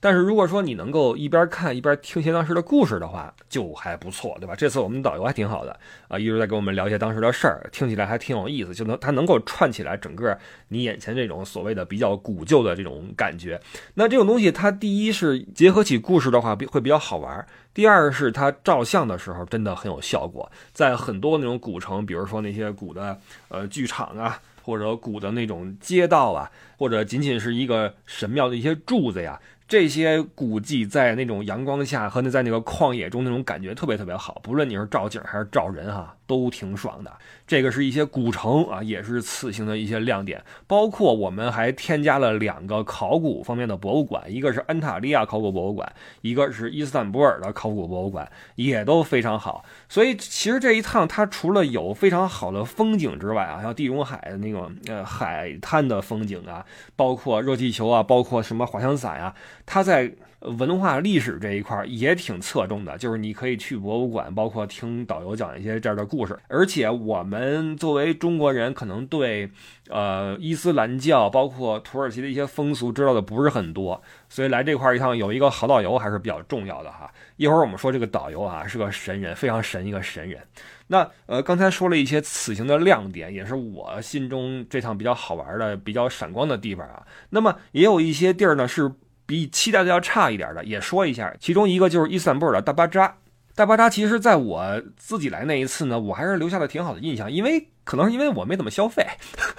[0.00, 4.54] 但是如果说你能够一边看一边听些当时的故事的话，就还不错，对吧？
[4.54, 5.78] 这次我们导游还挺好的
[6.08, 10.36] 啊，一直在跟我们聊一些当时的事儿，听起来还挺有意思，就能他能够串起来整个
[10.68, 13.60] 你眼前这种所谓的比较古旧的这种感觉。
[13.94, 20.50] 那这种东西，它第一是结合起故事的话，比会比较好玩；第二是它照相的时候真的很有效果。
[20.72, 29.40] 在很多那种古城，比如说那些古的呃剧场啊，或者古的那种街道啊，或者仅仅是一个神庙的一些柱子呀。
[29.66, 36.16] 这些古迹在那种阳光下和那在那个旷野中那种感觉特别特别好，不论你是照景还是照人哈。
[36.26, 37.12] 都挺爽的，
[37.46, 40.42] 这个是一些古城啊，也是此行的一些亮点。
[40.66, 49.64] 包括我们还添加了两个考古方面的博物馆，一个是安塔利亚考古博物馆，一个是伊斯坦布尔的考古博物馆，也都非常好。
[49.88, 56.64] 所以其实这一趟它除了有非常好的风景之外啊，像地中海的那种呃海滩的风景啊，
[56.96, 59.34] 包括热气球啊，包括什么滑翔伞呀，
[59.66, 60.12] 它在。
[60.44, 66.38] 文化历史这一块也挺侧重的，就是你可以去博物馆，包括听导游讲一些这样的故事。
[66.48, 69.50] 而且我们作为中国人，可能对
[69.88, 77.10] 呃伊斯兰教，包括土耳其的一些风俗知道的不是很多，所以来这块一趟有一个好导游还是比较重要的哈。
[77.36, 80.40] 一会儿我们说这个导游啊是个神人，非常神一个神人。
[80.88, 87.06] 那呃刚才说了一些此行的亮点，也是我心中这趟比较好玩的、比较闪光的地方啊。
[87.30, 88.92] 那么也有一些地儿呢是。
[89.26, 91.34] 比期待的要差一点的，也说一下。
[91.38, 93.16] 其中一个就是伊斯坦布尔的大巴扎。
[93.56, 99.06] 大巴扎其实在我自己来那一次呢，我还是留下了挺好的印象，因为可能是因为我没怎么消费，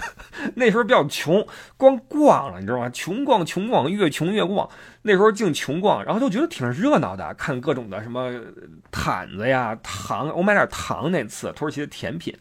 [0.55, 1.47] 那时候比较穷，
[1.77, 2.89] 光逛了，你知道吗？
[2.89, 4.69] 穷逛穷逛，越穷越逛。
[5.03, 8.33] 那时候净穷逛，然后就觉得挺热闹的，看各种的什么
[8.91, 10.27] 毯子呀、糖。
[10.35, 12.37] 我买点糖那次，土耳其的甜品。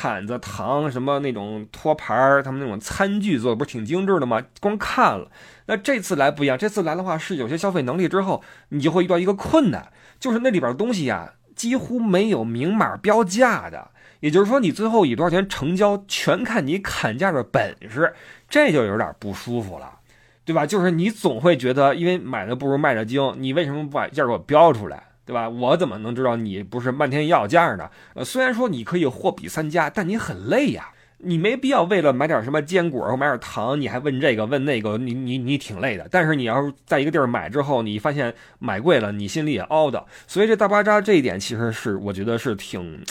[0.00, 4.40] 毯子、糖什么那种托盘儿，他们那种餐具做的不是挺精致的吗？
[4.60, 5.28] 光看了，
[5.66, 6.56] 那这次来不一样。
[6.56, 13.90] 这次来的话是有些消费能力之后，你就会遇到一个困难，就是那里边的东西呀几乎没有明码标价的。
[14.20, 18.14] 也就是说，你最后以多少钱成交，全看你砍价的本事，
[18.48, 19.98] 这就有点不舒服了，
[20.44, 20.64] 对吧？
[20.64, 25.07] 就是你总会觉得，因为买的不如卖的精，你为什么不把价给我标出来？
[25.28, 25.46] 对吧？
[25.46, 27.90] 我怎么能知道你不是漫天要价呢？
[28.14, 30.88] 呃，虽然说你可以货比三家，但你很累呀。
[31.18, 36.08] 你没必要为了买点什么坚果或买点糖，你还问这个问那个，你你你挺累的。
[36.10, 40.02] 但是你要是在一个地儿买之后，你发现买贵了，你心里也凹的。
[40.26, 43.04] 所以这大巴扎这一点其实是我觉得是挺。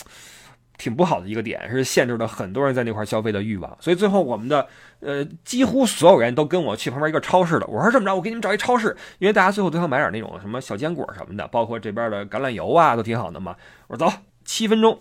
[0.77, 3.77] 挺不好的一个点，是限制了很多人在那块消费的欲望。
[3.79, 4.67] 所以最后我们的
[4.99, 7.67] 呃几乎所有人都跟我去旁边一个超市了。
[7.67, 13.55] 我说这么着，我给你们找一超市，因为大家最后都想买点那种什么小坚果什么的，包括这边的橄榄油啊，都挺好的嘛。
[13.87, 14.99] 我说走，七分钟，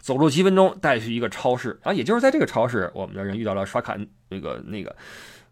[0.00, 1.78] 走路七分钟带去一个超市。
[1.82, 3.96] 然后也就是在这个超市，我们的人遇到了刷卡
[4.28, 4.94] 那个那个。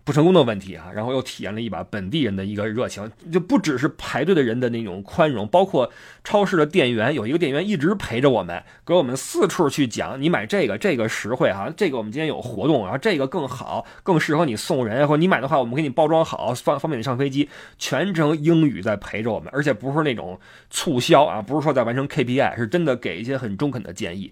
[0.05, 5.91] 不成功的问题啊，然后又体验了一把本地人的一个热情，就不只是排队的人的那种宽容，包括
[6.23, 20.39] 超市的店员，有一个店员一直陪着我们，给我们四处去讲，你买这个这个实惠哈，这个我们今天有活动，然后这个更好，更适合你送人，或者你买的话，我们给你包装好，方方便你上飞机，全程英语在陪着我们，而且不是那种
[20.69, 24.31] 促销啊，不是说在完成 KPI，是真的给一些很中肯的建议。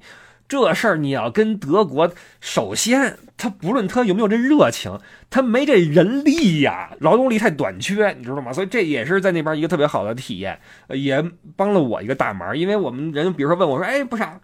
[0.48, 5.00] 这事儿你要跟德国，首先他不论他有没有这热情，
[5.30, 8.52] 他没这人力呀，劳动力太短缺，你知道吗？
[8.52, 11.24] 所以这也是在那边一个特别好的体验，也
[11.56, 12.56] 帮了我一个大忙。
[12.56, 14.40] 因为我们人比如说问我说，哎，不傻。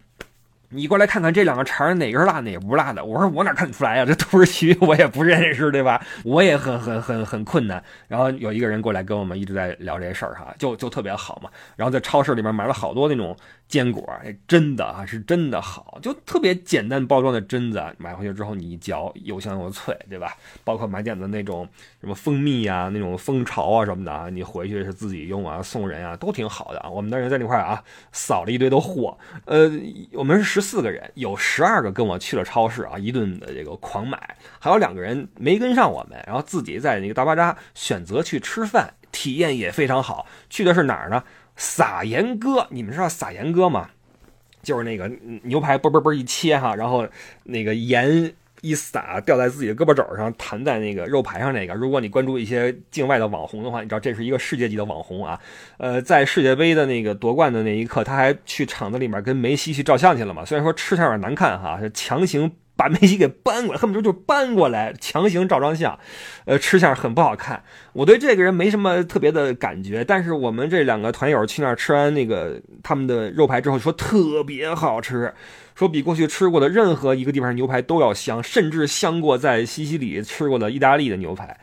[0.70, 3.02] 你过来看看这两个肠哪个是辣哪个不是辣的？
[3.02, 4.04] 我说我哪看得出来呀？
[4.04, 5.98] 这土耳其我也不认识，对吧？
[6.24, 7.82] 我也很很很很困难。
[8.06, 11.48] 然后有一个人过来跟我们一直在聊这事儿哈，就就特别好嘛。
[11.74, 13.34] 然后在超市里面买了好多那种
[13.68, 20.36] 坚果哎，真的啊是真的好，就特别简单包装的榛子，买回去之后你一嚼又香又脆，对吧？
[20.64, 21.68] 包括买点的那种
[22.00, 26.90] 什么蜂蜜啊、那种蜂巢啊什么的啊，你回去是自己用啊、送人啊，都挺好的啊。
[26.90, 29.70] 我们的人在那块啊扫了一堆的货，呃，
[30.12, 30.48] 我们是。
[30.48, 40.26] 十四个人，有十二个跟我去了超市啊，一顿的这个狂买，还有两个人没跟上我们，然后自己在那个大巴扎选择去吃饭，体验也非常好。
[40.48, 41.22] 去的是哪儿呢？
[41.58, 43.90] 撒盐哥，你们知道撒盐哥吗？
[44.62, 45.10] 就是那个
[45.42, 47.06] 牛排啵啵啵一切哈，然后
[47.44, 48.32] 那个盐。
[48.60, 51.74] 一撒掉在自己的胳膊肘上，弹在那个肉排上那个。
[51.74, 55.38] 如果你关注一些境外的网红的话，你知道这是一个世界级的网红啊。
[55.76, 60.44] 呃，在世界杯的那个夺冠的那一刻，他还去场子里面跟梅西去照相去了嘛。
[60.44, 65.98] 虽然说吃相有点难看哈，强行把梅西给搬过来，恨不得就搬过来强行照张相，
[66.44, 67.64] 呃，吃相很不好看。
[67.92, 75.34] 我对这个人没什么特别的感觉，但是我们这两个团友去那儿吃完那个他们的肉排之后，说特别好吃，
[75.74, 81.58] 说比过去吃过的任何一个地方牛排都要香，甚至香过在西西里吃过的意大利的牛排。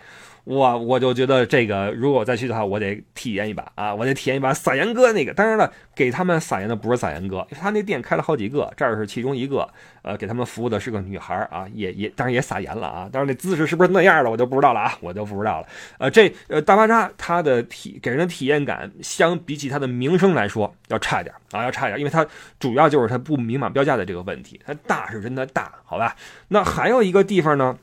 [0.46, 3.94] 我我就觉得这个，如果我再去的话，我得体验一把啊！
[3.94, 5.34] 我得体验一把撒盐哥那个。
[5.34, 9.68] 当然了，给他们撒盐的不是撒盐哥，他那店开了好几个，这儿是其中一个。
[10.04, 13.10] 呃，给他们服务的是个女孩啊， 也也当然也撒盐了啊。
[13.12, 15.68] 当然那姿势是不是那样的，我就不知道了啊，我就不知道了。
[15.98, 22.24] 呃，这呃大巴扎它的体给人的体验感，相比起它的名声来说要差一点啊，要差一点，因为它
[22.60, 24.62] 主要就是它不明码标价的这个问题。
[24.64, 26.16] 它大是真的大，好吧？
[26.50, 27.76] 那还有一个地方呢？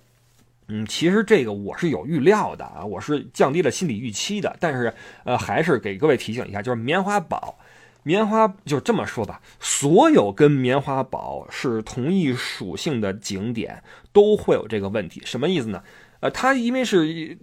[0.68, 4.94] 嗯，其实这个我是有预料的啊，我是降低了心理预期的，但是
[5.24, 7.58] 呃，还是给各位提醒一下，就是棉花堡，
[8.04, 15.82] 棉花就这么说吧，所有跟棉花堡是同一属性的景点都会有这个问题，什么意思呢？
[16.20, 17.36] 呃，它因为是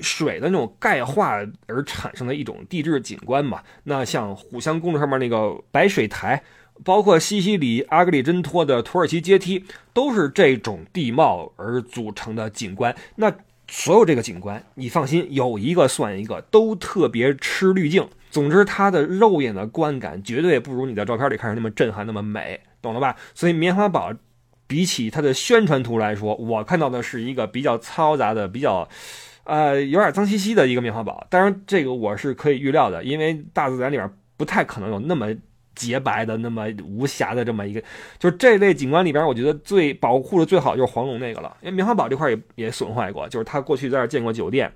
[0.00, 6.42] 水的那种钙化而产生的一种地质景观嘛，那像虎香公路上面那个白水台。
[6.84, 12.94] 包括西西里阿格里真托的土耳其阶梯，都是这种地貌而组成的景观。
[13.16, 13.32] 那
[13.68, 18.06] 所有这个景观，你放心，有一个算一个，都特别吃滤镜。
[18.30, 23.16] 总之，它的肉眼的观感绝对不如你在照片里看着那么震撼、那么美，懂了吧？
[23.34, 24.12] 所以棉花堡
[24.66, 28.88] 比起它的宣传图来说，我看到的是一个比较嘈杂的、比较
[29.44, 31.26] 呃有点脏兮兮的一个棉花堡。
[31.30, 35.34] 当然，这个我是可以预料的，因为大自然里边不太可能有那么。
[35.76, 37.80] 洁白的那么无瑕的这么一个，
[38.18, 44.72] 就是这类景观里边，我觉得最保护的最好就是黄龙那个了，因为棉花堡这块也也损坏过，就是他过去在这建过酒店。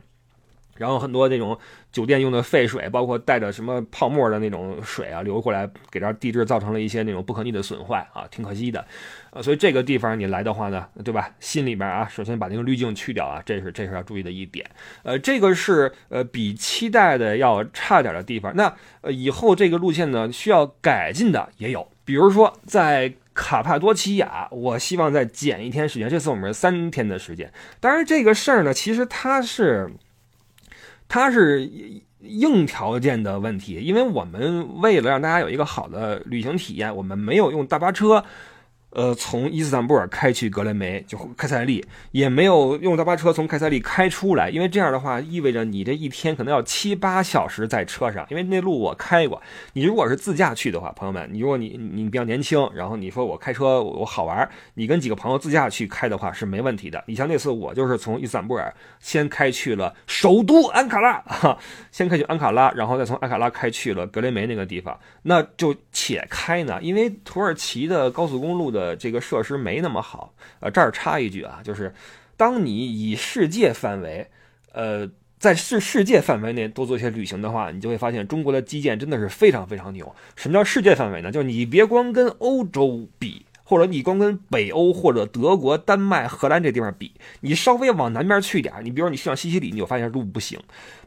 [0.76, 1.58] 然后很多那种
[1.92, 8.82] 酒店用的废水，包括带着什么泡沫的那种水啊，流过来给这地质造成了一些那种不可逆的损坏啊，挺可惜的。
[9.32, 11.30] 呃，所以这个地方你来的话呢，对吧？
[11.40, 14.64] 心里边啊，首先把那个滤镜去掉啊，这是这是要注意的一点。
[15.02, 18.54] 呃，这个是呃比期待的要差点的地方。
[18.56, 26.08] 那呃以后这个路线呢需要改进的也有，比如说在卡帕多奇亚，我希望再减一天时间。
[26.08, 27.52] 这次我们是三天的时间。
[27.78, 29.90] 当然这个事儿呢，其实它是。
[31.12, 31.68] 它是
[32.20, 38.24] 硬条件的问题，因为我们为了让大家有一个好的旅行体验，我们没有用大巴车。
[38.90, 49.40] 呃，从伊斯坦布尔开去格雷梅，就开塞利，也没有用大巴车从开塞利开出来，因为这样的话意味着你这一天可能要七八小时在车上，因为那路我开过。
[49.74, 57.02] 你如果是自驾去的话，朋友们，你如果你你比较年轻，然后你说我开车我好玩，你跟几个朋友自驾去开的话是没问题的。
[57.06, 61.56] 你像那次我就是从伊斯坦布尔先开去了首都安卡拉，哈，
[61.92, 68.96] 先开去安卡拉，然后再从安卡拉开去了格雷梅那个地方，那就且开呢，因为土耳其的高速公路的。
[68.96, 70.34] 这个设施没那么好。
[70.60, 71.94] 呃，这儿插一句啊，就是
[72.36, 74.26] 当你以世界范围，
[74.72, 80.14] 呃，在世世界范围内多做一些旅行的话，你就会发现中国的基建真的是非常非常牛。
[80.36, 81.30] 什么叫世界范围呢？
[81.32, 83.46] 就是你别光跟欧洲比。
[83.70, 90.58] 或者你光跟北欧或者德国、丹麦、荷兰这地方比，你稍微往南边去点你比如你去趟西西里，你就发现路不行。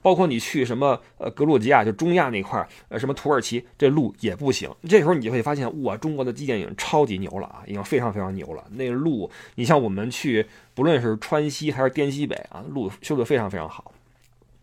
[0.02, 4.74] 包括你去什么呃格鲁吉亚，就中亚那块儿呃什么土耳其，这路也不行。
[4.88, 8.64] 这时候你就会发现，哇，中国的基建已经超级牛了啊，已经非常非常牛了。
[8.72, 13.92] 那路，你像我们去，不论是川西还是滇西北啊，路修的非常非常好。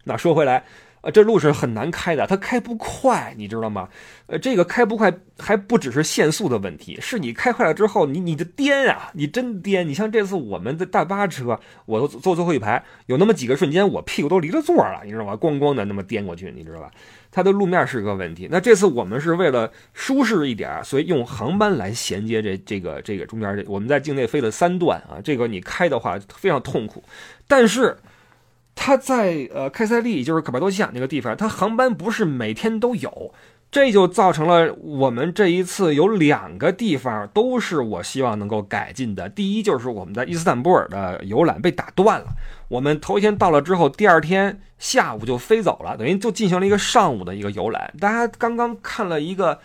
[0.05, 0.65] 那说回来。
[1.03, 3.89] 呃，这路是很难开的，它开不快，你知道吗？
[4.27, 9.89] 呃，这个开不快还不只是限速的问题，是你开快了之后，你你的颠啊，你真颠。
[9.89, 15.33] 你像这次我们的大巴车，我都坐最后一排，有那么几个瞬间，我屁股都离了座了，你知道吗？
[15.33, 16.91] 咣咣的那么颠过去，你知道吧？
[17.33, 18.47] 它的路面是个问题。
[18.51, 27.03] 那这次我们是为了舒适一点，所以用航班来衔接这这个这个中间这，我们在境内飞了三段啊，这个你开的话非常痛苦，
[27.49, 27.97] 但是。
[28.83, 33.35] 它在呃开塞利，就是卡帕多西亚那个地方，它航班不是每天都有，
[33.71, 39.29] 这就造成了我们这一次有两个地方都是我希望能够改进的。
[39.29, 42.29] 第一就是我们在伊斯坦布尔的游览被打断了，
[42.69, 47.93] 我们头一天到了之后，第二天下午就飞走了，等于就进行了一个上午的一个游览。
[48.01, 49.61] 大家刚刚看了一个。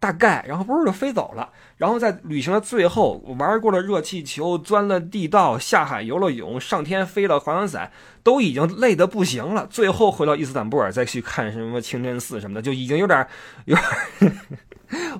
[0.00, 7.90] 大概，然后不是就飞走了，然后在旅行的最后玩过了热气球，钻了地道，下海游了泳，上天飞了滑翔伞，
[8.22, 9.66] 都已经累得不行了。
[9.68, 13.26] 最后回到伊斯坦布尔再去看什么清真寺什么的，就已经有点
[13.66, 14.32] 有点。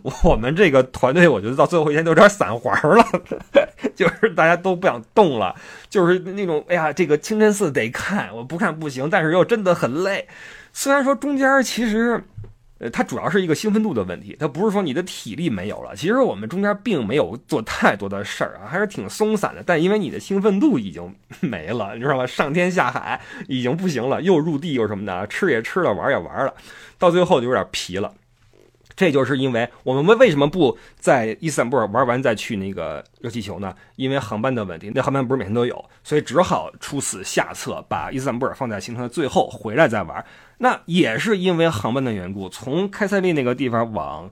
[0.03, 3.05] 我们这个团队，我觉得到最后一天都有点散环了，
[3.97, 5.55] 就是大家都不想动了，
[5.91, 10.29] 就是那种哎呀，这个清真寺得看，我不看不行，但是又真的很累。
[10.73, 12.23] 虽然说中间其实。
[12.91, 15.97] 它主要是一个兴奋度的问题，它不是说你的体力没有了。
[15.97, 19.63] 其实我们中间并没有做太多的事儿啊，还是挺松散的。
[19.65, 22.27] 但因为你的兴奋度已经没了，你知道吗？
[22.27, 26.55] 上天下海已经不行了，又入地又什么的，吃也吃了，玩也玩了，
[26.99, 28.13] 到最后就有点疲了。
[28.97, 33.75] 这就是因为我们为为什么不在伊斯坦布尔玩完再去那个热气球呢？
[33.97, 40.25] 因为航班的问题，那航班不是每天都有，所以只好出此下策，把伊斯坦布尔放在行程的最后，回来再玩。
[40.59, 44.31] 那也是因为航班的缘故，从开塞利那个地方往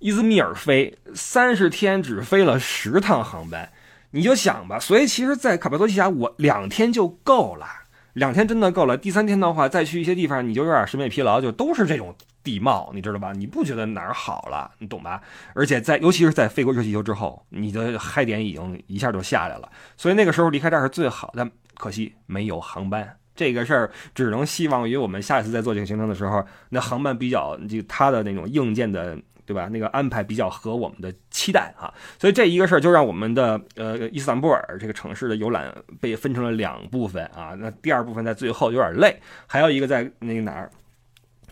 [0.00, 3.70] 伊兹密尔飞，三十天只飞了十趟航班，
[4.10, 4.80] 你就想吧。
[4.80, 7.66] 所以其实，在卡帕多西亚，我两天就够了，
[8.14, 8.96] 两天真的够了。
[8.96, 12.12] 第三天的话，再去一些地方，你就有点审美疲劳，就都是这种。
[12.42, 13.32] 地貌，你知道吧？
[13.32, 15.22] 你不觉得哪儿好了，你懂吧？
[15.54, 19.70] 而且在，尤其是在飞过热气球之后，你的嗨点已经一下就下来了。
[19.96, 23.16] 所以那个时候离开这儿是最好的，可惜没有航班。
[23.34, 29.16] 这个事儿只能希望于我们下一次再做这个行程的时候，那航班比较就它的那种硬件的，
[29.46, 29.68] 对吧？
[29.72, 31.92] 那个安排比较合我们的期待啊。
[32.18, 37.54] 所以这一个事儿就让我们的呃伊斯坦布尔这个城市的游览被分成了两部分啊。
[37.56, 40.70] 那第二部分在最后有点累，还有一个在那个哪儿？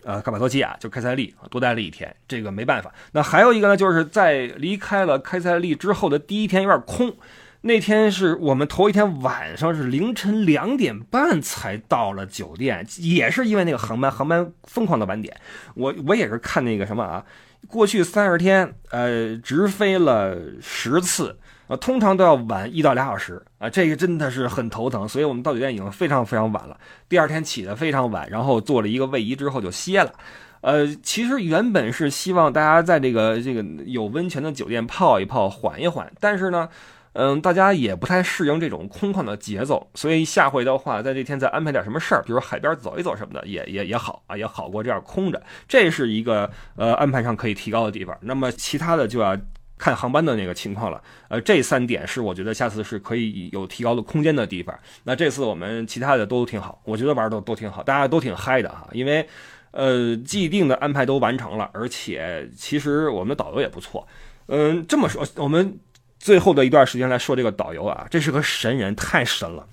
[0.03, 2.93] 呃，卡帕多基亚就开塞利多待了一天，这个没办法。
[3.11, 7.15] 那还有一个呢，就是在离开了开塞利之后的第一天有点空。
[7.63, 15.37] 那天是我们头一天晚上是凌晨两点半才到了酒店，也是因为那个航班航班疯狂的晚点。
[15.75, 17.23] 我我也是看那个什么啊，
[17.71, 21.37] 过去三十天，呃，直飞了十次。
[21.67, 26.77] 啊，通常都要晚一到俩小时啊，这个真的是很头疼，所以我们到酒店已经非常非常晚了。
[27.07, 30.11] 第二天起的非常晚，然后做了一个位移之后就歇了。
[30.59, 36.11] 呃，其实原本是希望大家在这个这个有温泉的酒店泡一泡，缓一缓。
[36.19, 36.67] 但是呢，
[37.13, 45.41] 嗯，大家也不太适应这种空旷的节奏，所以下回的话，在这天再安排点什么事儿，比如海边走一走什么的，也也也好啊，也好过这样空着。
[45.67, 48.17] 这是一个呃安排上可以提高的地方。
[48.21, 49.37] 那么其他的就要。
[49.83, 54.77] 看航班的那个情况了，呃，这三点是我觉得下次是可以有提高的空间的地方。
[55.05, 58.87] 那这次我们其他的都挺好，我觉得玩都都挺好，大家都挺嗨的哈。
[58.91, 59.27] 因为，
[59.71, 64.07] 呃，既定的安排都完成了，而且其实我们的导游也不错。
[64.49, 65.79] 嗯，这么说，我们
[66.21, 69.67] 最后的一段时间来说这个导游啊，这是个神人，太神了。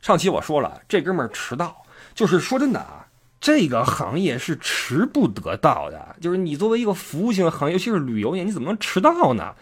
[0.00, 1.84] 上期我说了，这哥们儿迟到，
[2.14, 3.06] 就是说真的啊。
[3.40, 9.54] 这个行业是迟不得到的，就是你作为一个服务性行业，尤其是旅游业，你怎么能迟到呢？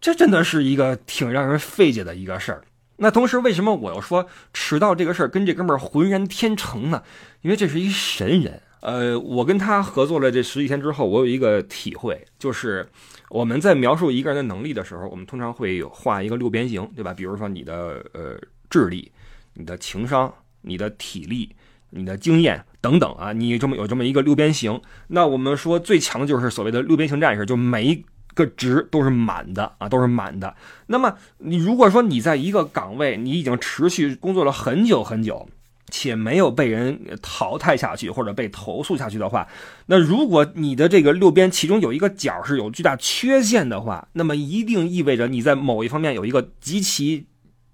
[0.00, 2.62] 这真的是一个挺让人费解的一个事儿。
[2.98, 7.02] 那同时，为什么我要说迟到这个事儿跟这哥们儿浑然天成呢？
[7.42, 8.62] 因为这是一神人。
[8.80, 12.88] 呃，我跟他合作了这十几天之后，我有一个体会，就是
[13.30, 17.14] 我们在描述一个人的能力的时候，我们通常会有画一个六边形，对吧？
[17.14, 18.38] 比如说你的呃
[18.70, 19.10] 智力、
[19.54, 21.54] 你的情商、你的体力。
[21.90, 28.04] 你的经验等等啊，你这么有这么一个六边形，那我们说最强的就是所谓的六边形战士，就每一
[28.34, 30.54] 个值都是满的啊，都是满的。
[30.88, 35.48] 那么你如果说你在一个岗位，你已经持续工作了很久很久，
[35.90, 39.48] 且没有被人淘汰下去或者被投诉下去的话，
[39.86, 47.26] 那如果你的这个六边其中有一个角是有巨大缺陷的话，那么一定意味着你在某一方面有一个极其。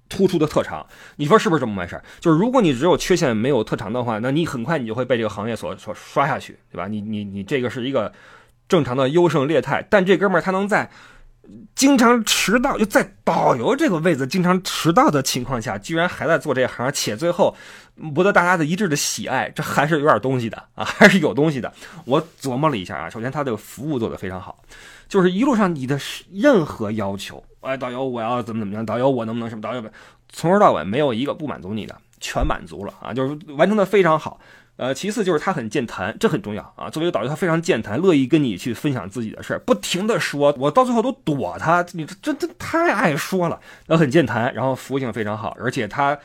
[0.08, 0.86] 突出的特长，
[1.16, 1.98] 你说是不是这么回事？
[2.20, 6.86] 就是如果你只有缺陷没有特长的话，那你很快你就会被这个行业所所刷下去，对吧？
[6.86, 8.12] 你你你这个是一个
[8.68, 10.90] 正常的优胜劣汰，但这哥们儿他能在
[11.74, 17.56] 经常迟到，就在导游这个位子经常迟到的情况下，居然还在做这行，且最后
[18.14, 21.72] 博得大家的一致的喜爱，这还是有点东西的啊，还是有东西的。
[22.04, 24.58] 我琢磨了一下啊，首先他这个服务做得非常好。
[25.08, 25.98] 就是一路上你的
[26.32, 29.84] 任何要求，哎，导游我要怎么怎么样，导游我能不能什么，导游
[30.30, 34.40] 从头到尾没有一个不满足你的，全满足了啊，就是完成的非常好。
[34.76, 36.88] 呃，其次就是他很健谈，这很重要啊。
[36.88, 46.18] 作为导游，他非常健谈，乐意跟你去分享自己的事儿，不停的说，我到最后都躲他，你这这这太爱说了，他很健谈，然后服务性非常好，而且他。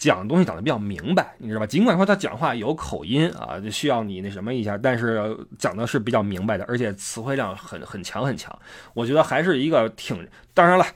[0.00, 1.66] 讲东西讲的比较明白，你知道吧？
[1.66, 8.58] 尽管说他讲话有口音啊，就需要你那什么一下，但是讲的是比较明白的，而且词汇量很很强很强。
[8.94, 10.26] 我觉得还是一个挺……
[10.54, 10.86] 当然了，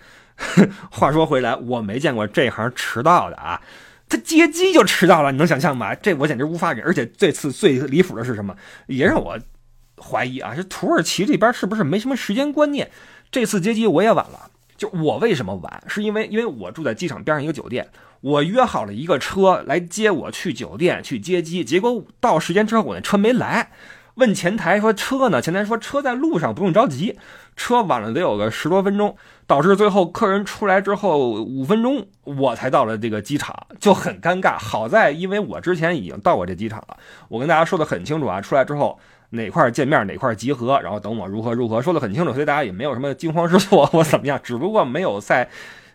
[0.90, 3.60] 话说回来，我没见过这行迟到的啊，
[4.08, 5.94] 他接机就迟到了，你能想象吗？
[5.94, 6.82] 这我简直无法忍。
[6.82, 8.56] 而且这次最离谱的是什么？
[8.86, 9.38] 也让我
[10.02, 12.90] 怀疑啊，是土耳其这边是不是没什么时间观念？
[13.30, 15.82] 这次接机我也晚了，就我为什么晚？
[15.86, 17.88] 是因为因为我住在机场边上一个酒店。
[18.20, 23.70] 我约好了一个车来接我去酒店去接机，结果到时间之后我那车没来，
[24.14, 25.42] 问前台说车呢？
[25.42, 27.18] 前台说车在路上，不用着急。
[27.54, 29.14] 车晚了得有个十多分钟，
[29.46, 34.58] 导致最后客人出来之后五分钟我才到了这个机场，就很尴尬。
[34.58, 36.96] 好在因为我之前已经到过这机场了，
[37.28, 38.98] 我跟大家说的很清楚啊，出来之后
[39.34, 45.48] 哪块见面哪块集合，然后等我如何如何说的很清楚，所以大家也没有什么惊慌失措 或怎么样，只不过没有在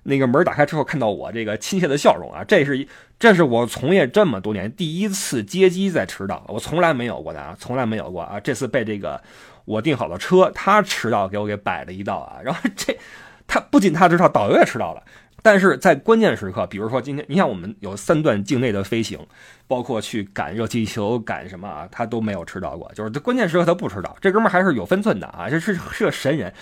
[0.03, 2.87] 那个门打开之后看到我这个亲切的笑容啊，这是
[3.17, 9.21] 这是我从业这么多年第一次接机在迟到，我从来没有过的啊，从来没有过啊，这次被这个
[9.65, 12.97] 我订好的车他迟到给我给摆了一道啊，然后这
[13.47, 15.03] 他不仅他迟到，导游也迟到了。
[15.41, 19.19] 但是在关键时刻，比如说今天，你像我们有三段境内的飞行，
[19.67, 22.91] 包括去赶热气球、赶什么啊，他都没有迟到过。
[22.93, 26.53] 就是关键时刻他不迟到，这哥们还是有分寸的啊，这是是个神人，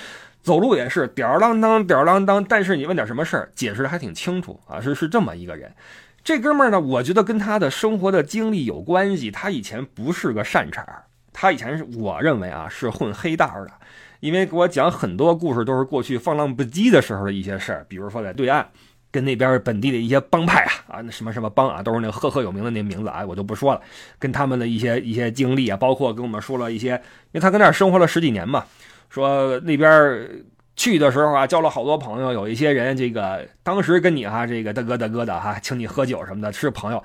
[0.44, 2.44] 走路也是吊儿郎当、吊儿郎当。
[2.44, 5.74] 但是你问点什么事儿，解释的还挺清楚啊，是是这么一个人。
[6.24, 9.32] 这哥们儿呢，我觉得跟他的生活的经历有关系。
[9.32, 10.86] 他以前不是个善茬，
[11.32, 13.72] 他以前是我认为啊是混黑道的。
[14.20, 18.66] 因为给我讲很多故事，都是过去放浪不羁的时候的一些事儿，比如说在对岸，
[19.12, 23.82] 跟那边本地的一些帮派啊啊，那什么什么帮啊，都是那赫赫有名的那名字啊，我就不说了。
[24.20, 28.66] 跟他们的一些一些经历啊，包括跟我们说了一些，因为他跟那儿生活了十几年嘛，
[29.10, 30.30] 说那边
[30.76, 37.04] 去的时候啊，交了好多朋友，有一些人这个当时跟你哈这个大哥大哥的哈，请你喝酒什么的，是朋友。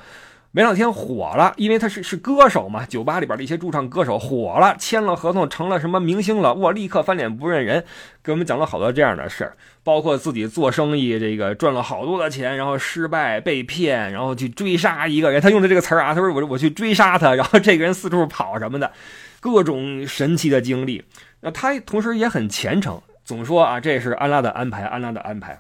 [0.54, 7.82] 没两天火了，因为他是是歌手嘛，酒吧里边的一些驻唱歌手火了，签了合同，成了什么明星了，我，立刻翻脸不认人，
[8.22, 18.92] 给我们讲了好多这样的事儿，包括自己做生意，这个赚了好多的钱，然后失败被骗，然后去追杀一个人，他用的这个词儿啊，他说我我去追杀他，然后这个人四处跑什么的，
[19.40, 21.02] 各种神奇的经历。
[21.40, 25.58] 那他同时也很虔诚，总说啊，这是安拉的安排，安拉的安排。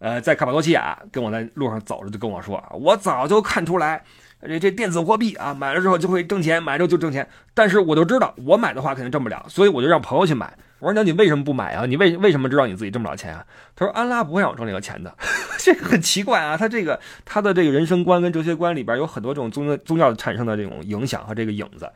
[0.00, 4.02] 呃，在卡帕多奇亚跟我在路上走着就跟我说啊，我早就看出来。
[4.46, 7.26] 这这电子货币啊，买了之后就会挣钱，买了之后就挣钱。
[7.54, 10.52] 但是我就知道，我买的话肯定挣不了，所以我就让朋友去买。
[10.80, 11.86] 我说那你为什么不买啊？
[11.86, 13.44] 你为为什么知道你自己挣不了钱啊？
[13.76, 15.14] 他说安拉不会让我挣这个钱的，
[15.58, 16.56] 这个很奇怪啊。
[16.56, 21.88] 他这个他的这个人生观跟哲学观里边有很多这种宗宗教产生的这种影响和这个影子，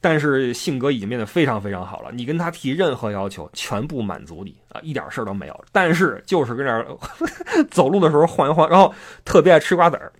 [0.00, 2.10] 但是性格已经变得非常非常好了。
[2.12, 5.64] 你跟他提任何要求，全部满足你啊，一点事儿都没有。
[5.72, 6.86] 但是就是跟那儿
[7.72, 8.94] 走路的时候晃一晃，然后
[9.24, 10.12] 特别爱吃瓜子儿。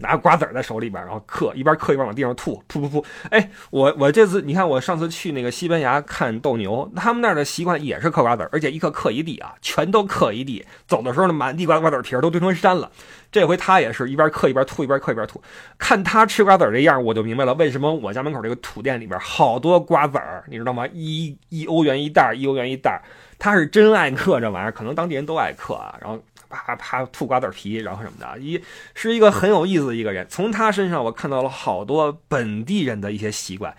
[0.00, 3.04] 拿瓜子在手里边，然后嗑，一边嗑一边往地上吐，噗噗噗！
[3.30, 10.64] 哎，我我这次你看，我上次去那个西班牙看斗牛，他们那儿的习惯也是嗑瓜子，而且一嗑嗑一地啊，全都嗑一地。
[10.86, 12.90] 走的时候呢，满地瓜瓜子皮儿都堆成山了。
[13.30, 15.42] 这回他也是一边嗑一边吐，一边嗑一边吐。
[15.78, 20.86] 看他吃瓜子这样，我就明白了为什么我家门口这个土店里边好多瓜子儿，你知道吗？
[20.92, 23.02] 一一欧元一袋，一欧元一袋。
[23.38, 25.94] 他是真爱嗑这玩意儿，可能当地人都爱嗑啊。
[26.00, 26.18] 然后。
[26.48, 28.62] 啪啪吐瓜子皮，然后什么的，一
[28.94, 30.26] 是一个很有意思的一个人。
[30.28, 33.76] 从他身上，我看到了好多本地人的一些习惯。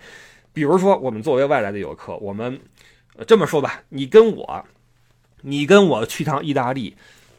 [0.52, 2.60] 比如说，我们作为外来的游客，我们
[3.26, 4.64] 这么说吧，你跟我，
[5.42, 6.96] 你跟我去趟意大利，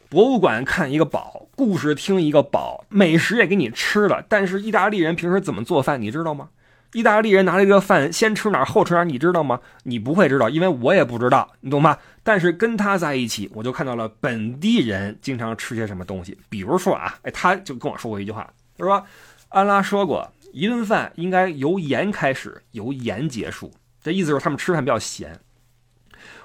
[0.08, 4.24] 博物馆看一个宝，故事听一个宝，美食也给你吃了。
[4.28, 6.48] 但是意大利人平时怎么做饭，你知道吗？
[6.92, 9.60] 意大利人拿了一个饭，先吃哪儿后吃哪儿，你知道吗？
[9.84, 11.96] 你不会知道，因为我也不知道，你懂吗？
[12.22, 16.38] 但是跟他在一起，我就看到了本地人经常吃些什么东西。
[16.48, 19.04] 比如说啊，哎，他就跟我说过一句话，他说
[19.48, 23.72] ：“安拉说过，一顿饭应该由盐开始，由盐结束。”
[24.02, 25.40] 这意思就是他们吃饭比较咸。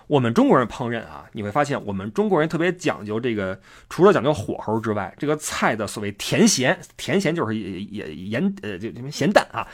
[0.08, 9.68] 我们中国人烹饪啊，你会发现我们中国人特别讲究这个，除了讲究火候之外，这个菜的所谓甜咸，甜咸就是也盐呃，就什么咸淡啊。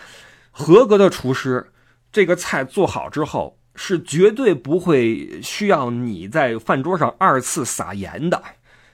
[0.55, 1.71] 合格的厨师，
[2.11, 8.41] 这个菜做好之后是绝对不会需要你在饭桌上二次撒盐的，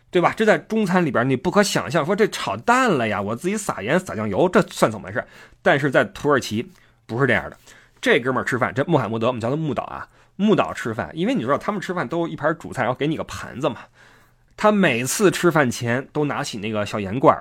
[0.09, 0.33] 对吧？
[0.35, 2.05] 这在中餐里边你不可想象。
[2.05, 5.21] 说这炒淡了呀，我自己撒盐撒酱油，这算怎么回事？
[5.61, 6.71] 但是在土耳其
[7.05, 7.57] 不是这样的。
[7.99, 10.07] 这哥们儿吃饭，这穆罕默德，我们叫他穆导啊，
[10.37, 13.81] 穆导吃饭，因为你知道他们吃饭都一盘主菜，然后给你个盘子嘛。
[14.55, 17.37] 他每次吃饭前都拿起那个小盐罐，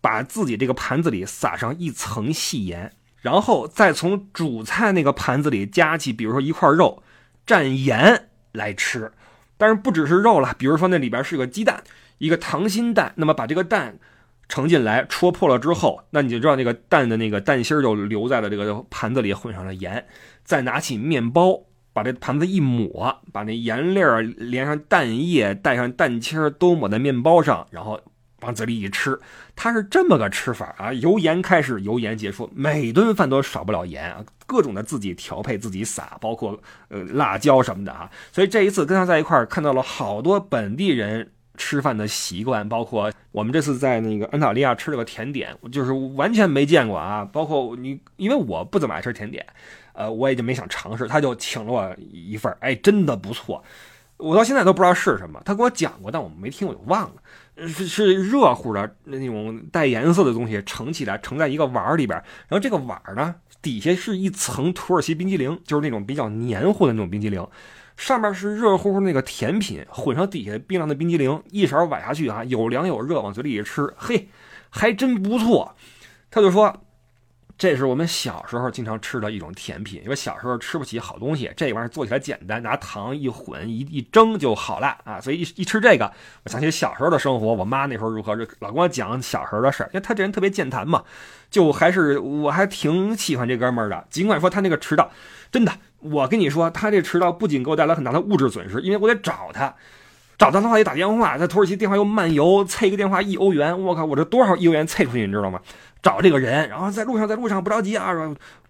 [0.00, 2.92] 把自己这个盘子里撒上一层细盐。
[3.20, 7.02] 然后再从主菜那个盘子里夹起，比如说一块肉，
[7.46, 9.12] 蘸盐来吃。
[9.58, 11.82] 但是不只是肉了，比如说那里边是个鸡蛋，
[12.16, 13.12] 一个溏心蛋。
[13.16, 13.98] 那么把这个蛋
[14.48, 20.06] 盛进来，戳破了之后，那你就知道那个蛋的那个蛋心就留在了这个盘子里，混上了盐。
[20.42, 21.60] 再拿起面包，
[21.92, 28.00] 把这盘子一抹，把那盐粒儿连上蛋液，带上蛋清都抹在面包上，然后。
[28.40, 29.18] 往嘴里一吃，
[29.54, 38.10] 他是这么个吃法啊，由盐开始，由盐结束，每顿饭都少不了盐啊，各种的自己调配，自己撒，包括呃辣椒什么的啊。
[38.32, 47.28] 所以这一次跟他在一块儿，看到了好多本地人吃饭的习惯，包括我们这次在那个安塔利亚吃了个甜点，就是完全没见过啊。
[47.30, 49.44] 包括你，因为我不怎么爱吃甜点，
[49.92, 53.62] 呃，我也就没想尝试，他就请了我一份哎，真的不错。
[54.16, 57.14] 我到现在都不知道是什么，他给我讲过，但我没听，我就忘了。
[57.68, 67.46] 是是热乎的那种带颜色的东西盛起来，盛在一个碗里边，然后这个碗呢底下是一层土耳其冰激凌，就是那种比较黏糊的那种冰激凌，
[67.96, 74.28] 上面是热乎乎那个甜品，混上底下冰凉的冰激凌，一勺崴下去啊，有凉有热，往嘴里一吃，嘿，
[74.70, 75.74] 还真不错。
[76.30, 76.82] 他就说。
[77.60, 85.20] 这是我们小时候经常吃的一种甜品，因为小时候吃不起好东西，这玩意儿做起来简单，拿糖一混一一蒸就好了啊！
[85.20, 86.10] 所以一一吃这个，
[86.44, 87.48] 我想起小时候的生活。
[87.48, 91.04] 我妈那时候如何，老跟我讲小时候的事儿，因为她这人特别健谈嘛，
[91.50, 94.06] 就还是我还挺喜欢这哥们儿的。
[94.08, 95.10] 尽管说他那个迟到，
[95.52, 99.74] 真的，我跟你说，他这迟到不仅给我带来很大的物质损失，因为我得找他，
[100.38, 105.60] 找他的话得打电话，在土耳其电话又漫游，催一个电话一欧元，我靠，我这多少亿欧元催出去，你知道吗？
[106.02, 108.12] 找这个人，然后在路上，在路上不着急啊，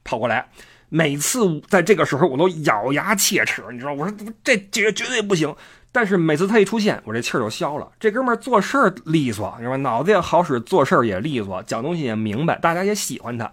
[0.05, 0.49] 跑过来。
[0.93, 5.55] 每次在这个时候，我都咬牙切齿，你知道，我说这绝绝对不行。
[5.93, 7.89] 但是每次他一出现，我这气儿就消了。
[8.01, 9.77] 这哥们儿做事儿利索，你知道吧？
[9.77, 13.49] 脑子也好使，做事儿也利索，讲东西也明白，大家也喜欢他。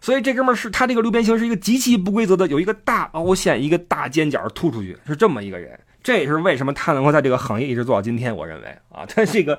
[0.00, 5.78] 所以这哥们儿是他这个六边形是一个极其不规则的，有一个大凹陷，一个大尖角突出去，是这么一个人。
[6.02, 8.34] 这也是为什么他能够在这个行业一直做到今天。
[8.34, 9.58] 我认为啊，他这个。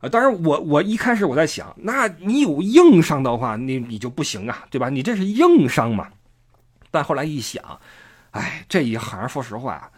[0.00, 4.90] 啊，当然，我我一开始我在想，那你有硬伤的话，你你就不行啊，对吧？
[4.90, 6.08] 你这是硬伤嘛。
[6.90, 7.62] 但后来一想，
[8.32, 9.90] 哎，这一行说实话，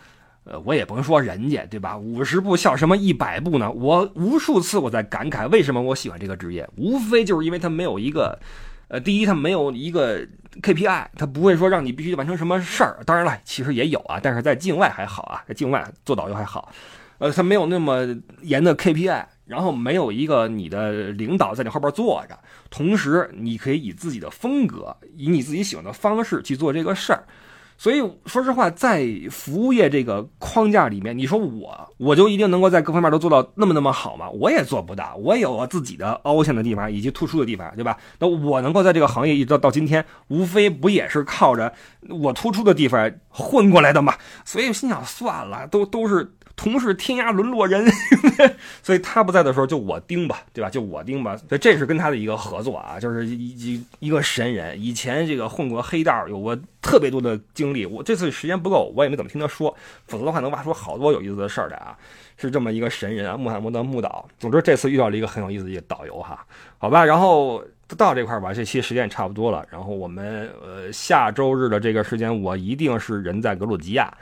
[0.44, 1.96] 呃，我也甭说人家，对吧？
[1.96, 3.70] 五十步笑什么一百步呢？
[3.72, 6.68] 我无数次我在感慨，为什么我喜欢这个职业？
[6.76, 8.38] 无非就是因为它没有一个，
[8.86, 10.24] 呃，第一，它没有一个
[10.62, 13.00] KPI，它不会说让你必须完成什么事儿。
[13.04, 16.72] 当然了，其实也有啊，但是在境外还好啊，在境外做导游还好，
[17.18, 18.06] 呃，它没有那么
[18.42, 19.24] 严的 KPI。
[19.48, 22.38] 然后没有一个你的领导在你后边坐着，
[22.70, 27.24] 同时你可以以自己的风格，以你自己喜欢的方式去做这个事儿。
[27.80, 34.28] 所以说实话，在服务业这个框架里面，你说我我就一定能够在各方面都做到那么那么好吗？
[34.30, 35.14] 我也做不到。
[35.14, 37.96] 我有我自己的凹陷的地方以及突出的地方，对吧？
[38.18, 41.72] 那我能够在这个行业一直到到今天，无非不也是靠着
[42.08, 44.12] 我突出的地方混过来的嘛？
[44.44, 46.34] 所以心想算了，都都是。
[46.58, 47.86] 同是天涯沦落人，
[48.82, 50.68] 所以他不在的时候就我盯吧，对吧？
[50.68, 51.36] 就我盯吧。
[51.36, 54.78] 所以这是跟他的一个合作啊，就是一一一个神人。
[54.78, 57.86] 以前这个混过黑道，有过特别多的经历。
[57.86, 59.72] 我这次时间不够，我也没怎么听他说，
[60.08, 61.96] 否则的话能挖出好多有意思的事儿来啊。
[62.36, 64.28] 是这么一个神人啊，穆罕默德穆导。
[64.40, 66.44] 总之这次遇到了一个很有意思的一个导游哈，
[66.78, 67.04] 好吧。
[67.04, 67.64] 然后
[67.96, 69.64] 到这块儿吧，这期时间也差不多了。
[69.70, 74.12] 然后我们呃下周日的这个时间，我一定是人在格鲁吉亚。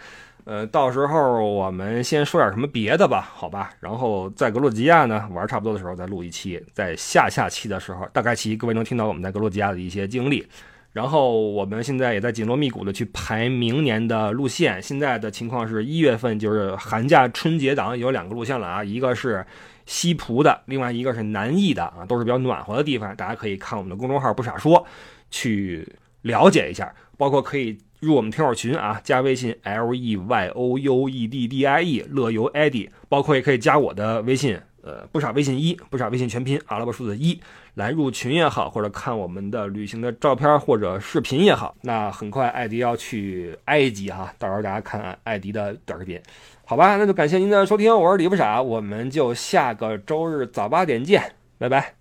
[0.47, 3.72] 呃，到时候我们先说点什么别的吧，好吧？
[3.80, 10.47] 然后在格鲁吉亚呢玩差不多的时候再录一期，在下下期的时候，大概期各位能听到我们在格鲁吉亚的一些经历。
[10.92, 14.80] 然后我们现在也在紧锣密鼓的去排明年的路线。
[14.80, 19.44] 现在的情况是一月份就是寒假春节档有两个路线了啊，一个是
[19.84, 24.86] 西葡的，另外一个是南艺的啊，都是比较暖和的地方，大家可以看我们的公众号不傻说
[25.28, 25.92] 去
[26.22, 27.76] 了解一下，包括可以。
[28.01, 37.40] 入我们听友群啊，加微信 l e y o u e d d i e 乐游 Eddie，包括也可以加我的微信，呃，不傻微信一，不傻微信全拼阿拉伯数字一，
[37.74, 41.74] 来入群也好，或者看我们的旅行的照片或者视频也好。
[41.82, 46.20] 那很快艾迪要去埃及哈，到时候大家看艾迪的短视频，
[46.64, 46.97] 好吧？
[46.97, 51.95] 那就感谢您的收听，我是李不傻，我们就下个周日早八点见，拜拜。